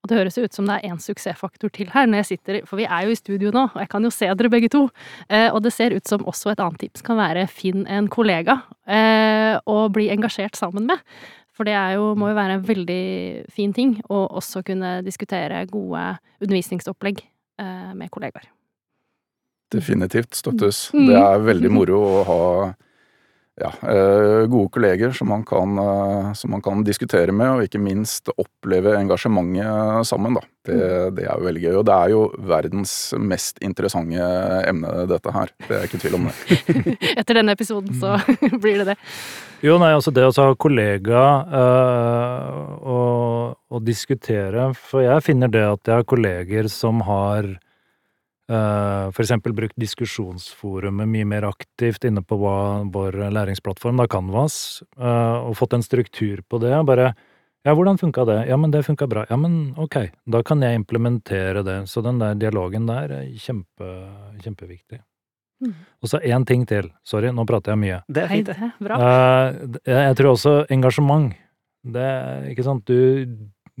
Og 0.00 0.08
det 0.08 0.16
høres 0.16 0.38
ut 0.40 0.56
som 0.56 0.68
det 0.68 0.78
er 0.78 0.92
én 0.94 1.00
suksessfaktor 1.02 1.72
til 1.76 1.90
her, 1.92 2.06
når 2.08 2.22
jeg 2.22 2.28
sitter, 2.30 2.60
for 2.68 2.80
vi 2.80 2.86
er 2.88 3.04
jo 3.04 3.12
i 3.12 3.18
studio 3.18 3.50
nå, 3.52 3.66
og 3.68 3.82
jeg 3.82 3.90
kan 3.92 4.06
jo 4.06 4.12
se 4.14 4.30
dere 4.32 4.52
begge 4.52 4.70
to. 4.72 4.86
Eh, 5.28 5.50
og 5.52 5.60
det 5.66 5.74
ser 5.76 5.92
ut 5.92 6.08
som 6.08 6.24
også 6.30 6.54
et 6.54 6.62
annet 6.64 6.80
tips 6.86 7.04
kan 7.04 7.20
være 7.20 7.44
finn 7.52 7.84
en 7.84 8.08
kollega 8.12 8.62
eh, 8.88 9.58
og 9.68 9.92
bli 9.96 10.08
engasjert 10.14 10.56
sammen 10.56 10.88
med. 10.88 11.04
For 11.52 11.68
det 11.68 11.74
er 11.76 11.98
jo, 11.98 12.14
må 12.16 12.30
jo 12.30 12.38
være 12.38 12.56
en 12.56 12.64
veldig 12.64 13.02
fin 13.52 13.74
ting 13.76 13.98
å 14.08 14.22
også 14.40 14.62
kunne 14.64 15.00
diskutere 15.04 15.66
gode 15.68 16.06
undervisningsopplegg 16.40 17.20
eh, 17.20 17.90
med 17.92 18.08
kollegaer. 18.14 18.48
Definitivt 19.70 20.38
støttes. 20.38 20.86
Mm. 20.96 21.10
Det 21.10 21.18
er 21.20 21.44
veldig 21.44 21.70
moro 21.76 22.00
å 22.00 22.22
ha 22.26 22.38
ja, 23.60 23.70
eh, 23.82 24.46
gode 24.46 24.70
kolleger 24.72 25.12
som 25.12 25.28
man, 25.28 25.44
kan, 25.44 25.78
eh, 25.78 26.32
som 26.32 26.50
man 26.50 26.62
kan 26.62 26.84
diskutere 26.84 27.32
med, 27.32 27.50
og 27.50 27.66
ikke 27.66 27.80
minst 27.82 28.32
oppleve 28.36 28.96
engasjementet 28.98 30.08
sammen. 30.08 30.38
Da. 30.38 30.44
Det, 30.66 30.80
det 31.16 31.26
er 31.26 31.36
jo 31.36 31.46
veldig 31.48 31.62
gøy. 31.64 31.74
Og 31.80 31.84
det 31.88 31.96
er 31.96 32.14
jo 32.14 32.22
verdens 32.52 32.94
mest 33.20 33.60
interessante 33.64 34.32
emne, 34.68 35.06
dette 35.10 35.36
her. 35.36 35.52
Det 35.68 35.76
er 35.76 35.86
ikke 35.88 36.02
tvil 36.02 36.18
om 36.20 36.28
det. 36.30 36.58
Etter 37.20 37.40
denne 37.40 37.56
episoden 37.56 37.96
så 38.00 38.16
blir 38.62 38.82
det 38.82 38.92
det. 38.92 38.98
Jo, 39.60 39.76
nei, 39.80 39.92
altså 39.92 40.12
det 40.16 40.24
å 40.24 40.32
ha 40.32 40.54
kollega 40.56 41.22
øh, 41.60 42.60
og, 42.80 43.58
og 43.68 43.82
diskutere 43.84 44.70
For 44.72 45.04
jeg 45.04 45.20
finner 45.26 45.52
det 45.52 45.66
at 45.66 45.90
jeg 45.90 46.00
har 46.00 46.06
kolleger 46.08 46.70
som 46.72 47.02
har 47.04 47.44
øh, 47.44 47.58
for 48.50 49.22
eksempel 49.22 49.54
brukt 49.54 49.76
diskusjonsforumet 49.78 51.06
mye 51.06 51.26
mer 51.28 51.46
aktivt 51.46 52.06
inne 52.08 52.22
på 52.26 52.38
hva, 52.40 52.82
vår 52.90 53.18
læringsplattform, 53.30 54.00
da 54.02 54.08
Canvas, 54.10 54.56
øh, 54.98 55.50
og 55.50 55.58
fått 55.58 55.76
en 55.76 55.84
struktur 55.86 56.42
på 56.48 56.58
det. 56.62 56.72
og 56.74 56.88
Bare 56.88 57.12
ja, 57.60 57.74
hvordan 57.76 57.98
funka 58.00 58.24
det? 58.24 58.38
Ja, 58.48 58.56
men 58.56 58.72
det 58.72 58.86
funka 58.86 59.06
bra. 59.06 59.26
Ja, 59.28 59.36
men 59.36 59.74
ok, 59.76 59.96
da 60.24 60.40
kan 60.42 60.62
jeg 60.64 60.80
implementere 60.80 61.62
det. 61.62 61.78
Så 61.92 62.00
den 62.00 62.18
der 62.18 62.34
dialogen 62.34 62.86
der 62.88 63.12
er 63.18 63.26
kjempe, 63.36 63.90
kjempeviktig. 64.40 65.02
Mm. 65.60 65.74
Og 66.00 66.08
så 66.08 66.22
én 66.24 66.46
ting 66.48 66.64
til. 66.64 66.88
Sorry, 67.04 67.28
nå 67.36 67.44
prater 67.44 67.74
jeg 67.74 67.82
mye. 67.82 67.98
Det 68.08 68.22
er 68.24 68.32
fint, 68.32 68.48
det. 68.48 68.70
bra. 68.80 68.96
Eh, 68.96 69.58
jeg, 69.92 70.16
tror 70.16 70.32
også 70.32 70.54
engasjement. 70.72 71.34
Det 71.84 72.00
er 72.00 72.48
ikke 72.48 72.64
sant 72.64 72.88
du, 72.88 73.26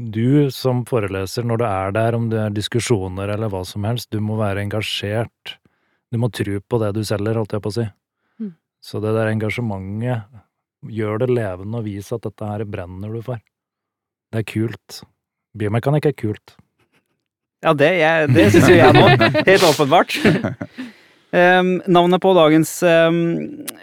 du 0.00 0.50
som 0.54 0.84
foreleser, 0.88 1.44
når 1.44 1.60
du 1.60 1.64
er 1.68 1.96
der, 1.96 2.16
om 2.16 2.28
det 2.32 2.38
er 2.40 2.54
diskusjoner 2.56 3.32
eller 3.34 3.50
hva 3.52 3.60
som 3.68 3.84
helst, 3.84 4.08
du 4.14 4.22
må 4.24 4.38
være 4.40 4.64
engasjert. 4.64 5.56
Du 6.10 6.18
må 6.18 6.30
tro 6.34 6.60
på 6.60 6.80
det 6.82 6.94
du 6.96 7.02
selger, 7.06 7.36
holdt 7.38 7.52
jeg 7.54 7.64
på 7.64 7.72
å 7.72 7.76
si. 7.76 7.84
Mm. 8.40 8.54
Så 8.82 9.02
det 9.04 9.12
der 9.16 9.32
engasjementet, 9.34 10.30
gjør 10.80 11.20
det 11.20 11.28
levende 11.28 11.82
og 11.82 11.84
vis 11.84 12.08
at 12.16 12.24
dette 12.24 12.46
her 12.48 12.64
brenner 12.64 13.12
du 13.12 13.20
for. 13.24 13.40
Det 14.32 14.40
er 14.40 14.46
kult. 14.48 15.02
Biomekanikk 15.58 16.08
er 16.08 16.16
kult. 16.16 16.54
Ja, 17.60 17.74
det, 17.76 17.90
jeg, 18.00 18.30
det 18.32 18.46
syns 18.54 18.70
jo 18.70 18.78
jeg 18.78 18.96
nå. 18.96 19.04
Helt 19.50 19.66
åpenbart. 19.68 20.16
Em, 21.30 21.76
navnet 21.86 22.22
på 22.22 22.32
dagens 22.34 22.70
em, 22.82 23.18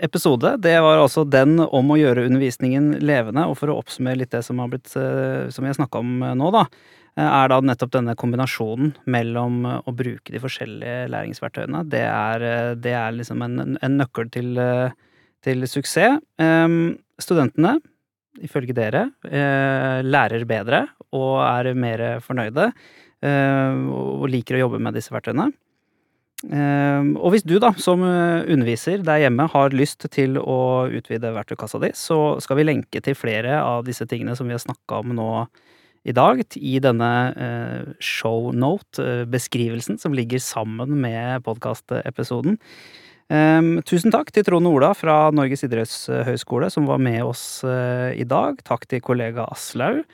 episode 0.03 0.57
det 0.59 0.73
var 0.83 0.99
altså 0.99 1.23
den 1.23 1.61
om 1.63 1.93
å 1.93 1.97
gjøre 1.99 2.25
undervisningen 2.27 2.97
levende. 2.99 3.45
Og 3.47 3.55
for 3.61 3.71
å 3.71 3.77
oppsummere 3.79 4.19
litt 4.19 4.33
det 4.35 4.43
som, 4.43 4.59
har 4.59 4.71
blitt, 4.71 4.91
eh, 4.99 5.47
som 5.53 5.63
har 5.63 5.77
snakka 5.77 6.01
om 6.03 6.25
eh, 6.27 6.33
nå, 6.35 6.49
da, 6.51 6.65
eh, 7.15 7.23
er 7.23 7.51
da 7.53 7.61
nettopp 7.63 7.93
denne 7.95 8.17
kombinasjonen 8.19 8.91
mellom 9.07 9.61
å 9.63 9.95
bruke 9.95 10.33
de 10.33 10.41
forskjellige 10.43 11.07
læringsverktøyene. 11.13 11.85
Det 11.87 12.03
er, 12.03 12.47
det 12.83 12.95
er 12.99 13.15
liksom 13.15 13.45
en, 13.45 13.77
en 13.79 13.99
nøkkel 14.01 14.31
til, 14.33 14.51
til 15.47 15.67
suksess. 15.71 16.19
Em, 16.43 16.97
studentene, 17.21 17.77
ifølge 18.43 18.75
dere, 18.77 19.07
lærer 20.05 20.43
bedre 20.45 20.83
og 21.15 21.39
er 21.41 21.71
mer 21.73 22.03
fornøyde. 22.21 22.67
og 23.25 24.27
liker 24.29 24.59
å 24.59 24.59
jobbe 24.59 24.81
med 24.83 24.93
disse 24.93 25.09
verktøyene. 25.15 25.47
Eh, 26.45 27.03
og 27.17 27.31
hvis 27.33 27.45
du 27.47 27.55
da, 27.61 27.71
som 27.81 28.03
eh, 28.05 28.45
underviser 28.53 29.01
der 29.05 29.23
hjemme, 29.23 29.47
har 29.49 29.73
lyst 29.73 30.05
til 30.13 30.37
å 30.37 30.85
utvide 30.85 31.33
verktøykassa 31.33 31.81
di, 31.81 31.89
så 31.97 32.37
skal 32.43 32.59
vi 32.59 32.67
lenke 32.67 33.01
til 33.01 33.17
flere 33.17 33.57
av 33.63 33.87
disse 33.87 34.05
tingene 34.09 34.35
som 34.37 34.45
vi 34.49 34.53
har 34.53 34.61
snakka 34.61 35.01
om 35.01 35.15
nå 35.17 35.31
i 36.07 36.13
dag, 36.15 36.39
i 36.55 36.77
denne 36.83 37.11
eh, 37.33 37.89
shownote-beskrivelsen 38.03 39.97
som 39.99 40.13
ligger 40.15 40.39
sammen 40.43 40.93
med 41.01 41.43
podkastepisoden. 41.47 42.61
Um, 43.27 43.81
tusen 43.83 44.07
takk 44.13 44.29
til 44.31 44.45
Trond 44.47 44.69
Ola 44.69 44.93
fra 44.95 45.27
Norges 45.35 45.65
idrettshøgskole 45.67 46.69
som 46.71 46.85
var 46.87 47.01
med 47.03 47.25
oss 47.25 47.59
uh, 47.67 48.15
i 48.15 48.23
dag. 48.23 48.55
Takk 48.63 48.87
til 48.87 49.03
kollega 49.03 49.43
Aslaug. 49.51 50.05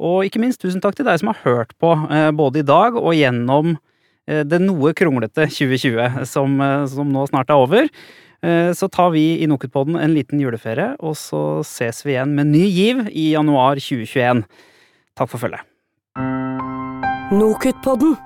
Og 0.00 0.24
ikke 0.24 0.40
minst 0.40 0.62
tusen 0.62 0.80
takk 0.80 0.96
til 0.96 1.04
deg 1.04 1.20
som 1.20 1.28
har 1.34 1.42
hørt 1.44 1.76
på 1.82 1.92
uh, 1.92 2.30
både 2.32 2.62
i 2.62 2.66
dag 2.66 2.96
og 2.96 3.12
gjennom 3.12 3.74
eh, 3.74 3.91
det 4.26 4.60
noe 4.62 4.92
kronglete 4.94 5.48
2020 5.50 6.24
som, 6.26 6.60
eh, 6.60 6.86
som 6.86 7.08
nå 7.12 7.26
snart 7.28 7.50
er 7.50 7.54
over. 7.58 7.88
Eh, 8.42 8.72
Så 8.72 8.88
tar 8.90 9.10
vi 9.10 9.42
i 9.42 9.46
Nokutpodden 9.46 9.96
en 10.00 10.14
liten 10.14 10.40
juleferie, 10.40 10.96
og 11.00 11.14
så 11.14 11.62
ses 11.64 12.02
vi 12.04 12.12
igjen 12.16 12.34
med 12.34 12.46
ny 12.46 12.66
giv 12.70 13.06
i 13.10 13.32
januar 13.32 13.76
2021. 13.76 14.44
Takk 15.16 15.28
for 15.28 15.38
følget. 15.38 15.62
Nokutpodden. 17.32 18.16